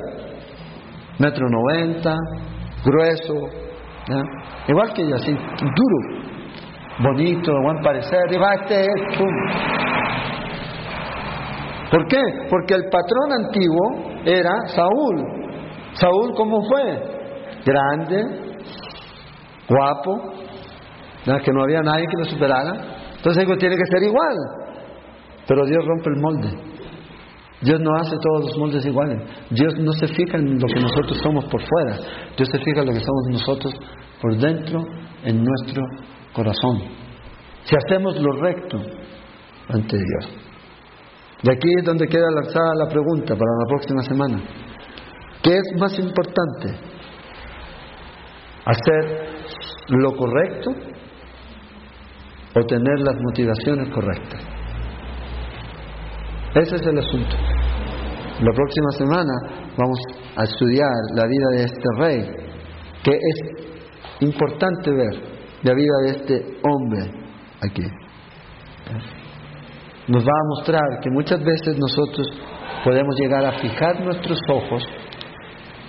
[1.19, 2.15] metro noventa,
[2.83, 3.33] grueso,
[4.67, 6.23] igual que ella, así duro,
[6.99, 8.87] bonito, buen parecer, y va este
[9.17, 9.29] pum.
[11.91, 12.21] ¿Por qué?
[12.49, 15.23] Porque el patrón antiguo era Saúl.
[15.93, 16.99] Saúl, ¿cómo fue?
[17.63, 18.23] Grande,
[19.69, 20.33] guapo,
[21.25, 22.71] que no había nadie que lo superara.
[23.17, 24.35] Entonces digo, tiene que ser igual.
[25.47, 26.75] Pero Dios rompe el molde.
[27.61, 29.21] Dios no hace todos los moldes iguales.
[29.49, 31.97] Dios no se fija en lo que nosotros somos por fuera.
[32.37, 33.73] Dios se fija en lo que somos nosotros
[34.21, 34.85] por dentro,
[35.23, 35.81] en nuestro
[36.33, 36.83] corazón.
[37.63, 38.77] Si hacemos lo recto
[39.69, 40.45] ante Dios.
[41.41, 44.43] De aquí es donde queda lanzada la pregunta para la próxima semana.
[45.41, 46.75] ¿Qué es más importante?
[48.65, 49.29] ¿Hacer
[49.89, 50.71] lo correcto
[52.55, 54.41] o tener las motivaciones correctas.
[56.55, 57.35] Ese es el asunto.
[58.39, 59.33] La próxima semana
[59.77, 59.99] vamos
[60.37, 62.29] a estudiar la vida de este rey,
[63.03, 65.13] que es importante ver
[65.63, 67.11] la vida de este hombre
[67.61, 67.83] aquí.
[70.07, 72.27] Nos va a mostrar que muchas veces nosotros
[72.83, 74.83] podemos llegar a fijar nuestros ojos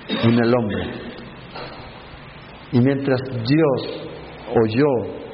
[0.08, 0.90] en el hombre.
[2.72, 4.10] Y mientras Dios
[4.50, 5.26] o yo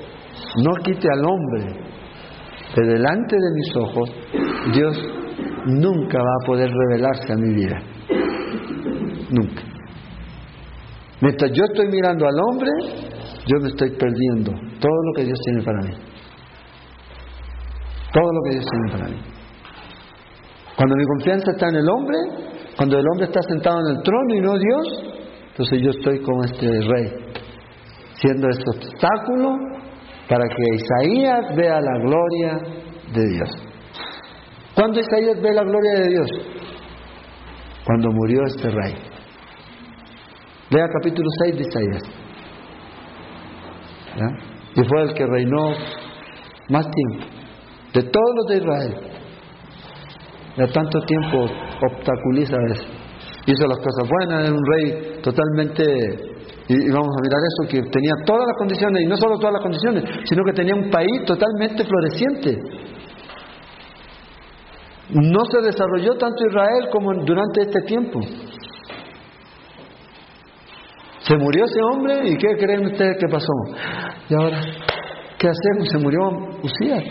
[0.63, 1.93] no quite al hombre
[2.77, 4.11] de delante de mis ojos,
[4.75, 4.97] Dios
[5.67, 7.79] nunca va a poder revelarse a mi vida.
[9.31, 9.63] Nunca.
[11.21, 12.71] Mientras yo estoy mirando al hombre,
[13.47, 15.95] yo me estoy perdiendo todo lo que Dios tiene para mí.
[18.13, 19.21] Todo lo que Dios tiene para mí.
[20.77, 22.17] Cuando mi confianza está en el hombre,
[22.77, 25.15] cuando el hombre está sentado en el trono y no Dios,
[25.51, 27.13] entonces yo estoy como este rey,
[28.15, 29.57] siendo este obstáculo
[30.33, 32.57] para que Isaías vea la gloria
[33.13, 33.51] de Dios.
[34.75, 36.27] ¿Cuándo Isaías ve la gloria de Dios?
[37.85, 38.95] Cuando murió este rey.
[40.71, 42.03] Lea capítulo 6 de Isaías.
[44.75, 45.75] Y fue el que reinó
[46.71, 47.27] más tiempo
[47.93, 48.95] de todos los de Israel.
[50.57, 51.45] Ya tanto tiempo
[51.91, 52.85] obstaculiza eso.
[53.45, 56.32] Hizo las cosas buenas, era un rey totalmente
[56.73, 59.63] y, vamos a mirar eso, que tenía todas las condiciones, y no solo todas las
[59.63, 62.59] condiciones, sino que tenía un país totalmente floreciente.
[65.11, 68.21] No se desarrolló tanto Israel como durante este tiempo.
[71.21, 73.53] Se murió ese hombre y ¿qué creen ustedes que pasó?
[74.29, 74.61] Y ahora,
[75.39, 75.89] ¿qué hacemos?
[75.91, 76.21] Se murió
[76.63, 77.05] Usías.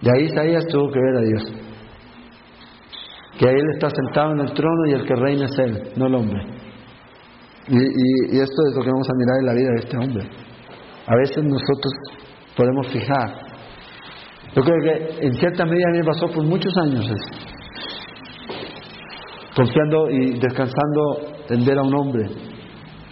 [0.00, 1.42] De ahí Isaías tuvo que ver a Dios.
[3.38, 6.14] Que él está sentado en el trono y el que reina es él, no el
[6.14, 6.55] hombre.
[7.68, 10.24] Y, esto es lo que vamos a mirar en la vida de este hombre.
[11.06, 11.92] A veces nosotros
[12.56, 13.46] podemos fijar.
[14.54, 17.46] Yo creo que en cierta medida a mí me pasó por muchos años eso.
[19.56, 22.24] Confiando y descansando en ver a un hombre.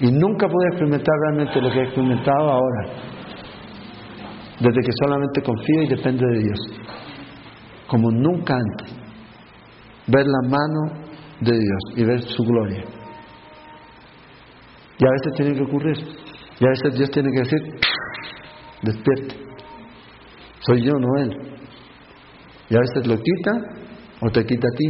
[0.01, 2.93] Y nunca pude experimentar realmente lo que he experimentado ahora.
[4.61, 6.61] Desde que solamente confío y depende de Dios.
[7.89, 8.97] Como nunca antes.
[10.07, 11.07] Ver la mano
[11.41, 12.85] de Dios y ver su gloria.
[14.99, 15.97] Y a veces tiene que ocurrir.
[16.61, 17.61] Y a veces Dios tiene que decir,
[18.83, 19.35] despierte.
[20.61, 21.31] Soy yo, no Él.
[22.71, 23.53] Y a veces lo quita
[24.21, 24.87] o te quita a ti.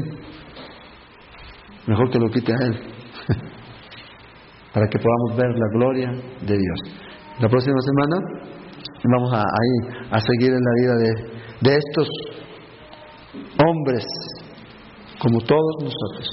[1.87, 2.75] Mejor que lo quite a Él.
[4.75, 6.81] Para que podamos ver la gloria de Dios.
[7.41, 8.17] La próxima semana
[9.05, 9.43] vamos a,
[10.11, 12.09] a seguir en la vida de, de estos
[13.59, 14.05] hombres,
[15.19, 16.31] como todos nosotros.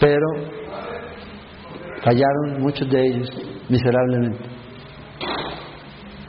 [0.00, 0.57] Pero
[2.08, 3.28] fallaron muchos de ellos
[3.68, 4.44] miserablemente.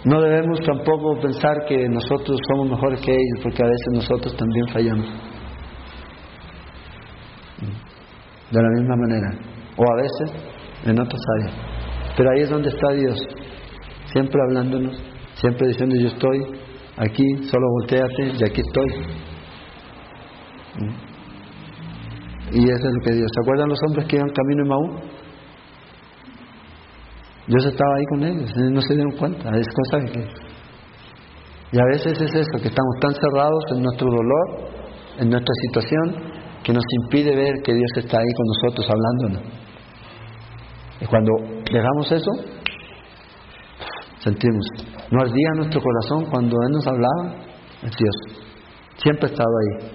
[0.05, 4.67] No debemos tampoco pensar que nosotros somos mejores que ellos, porque a veces nosotros también
[4.67, 5.07] fallamos.
[8.51, 9.29] De la misma manera,
[9.77, 10.31] o a veces
[10.85, 11.55] en otras áreas.
[12.17, 13.17] Pero ahí es donde está Dios,
[14.11, 15.01] siempre hablándonos,
[15.35, 16.39] siempre diciendo yo estoy
[16.97, 18.89] aquí, solo volteate y aquí estoy.
[22.51, 23.29] Y eso es lo que Dios.
[23.31, 25.18] ¿Se acuerdan los hombres que iban camino en Maú?
[27.49, 30.21] Dios estaba ahí con ellos, no se dieron cuenta, es cosa que...
[31.71, 34.69] Y a veces es eso, que estamos tan cerrados en nuestro dolor,
[35.17, 36.31] en nuestra situación,
[36.63, 39.59] que nos impide ver que Dios está ahí con nosotros hablándonos.
[41.01, 41.31] Y cuando
[41.71, 42.31] dejamos eso,
[44.19, 44.65] sentimos,
[45.09, 47.35] no ardía nuestro corazón cuando Él nos hablaba,
[47.81, 48.45] es Dios.
[48.97, 49.89] Siempre ha estado ahí.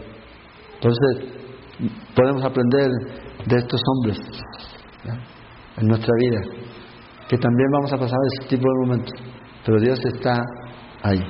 [0.74, 1.34] Entonces,
[2.16, 2.90] podemos aprender
[3.46, 4.18] de estos hombres
[5.76, 6.40] en nuestra vida,
[7.28, 9.12] que también vamos a pasar ese tipo de momentos,
[9.64, 10.44] pero Dios está
[11.02, 11.20] ahí.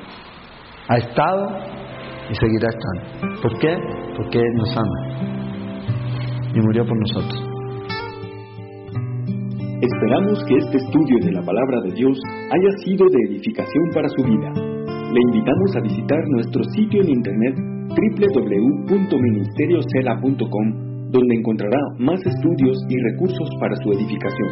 [0.88, 1.48] Ha estado
[2.30, 3.40] y seguirá estando.
[3.42, 3.74] ¿Por qué?
[4.16, 4.98] Porque Él nos ama
[6.54, 7.42] y murió por nosotros.
[9.80, 12.18] Esperamos que este estudio de la palabra de Dios
[12.50, 14.50] haya sido de edificación para su vida.
[14.54, 17.54] Le invitamos a visitar nuestro sitio en internet
[17.94, 24.48] www.ministeriocela.com donde encontrará más estudios y recursos para su edificación.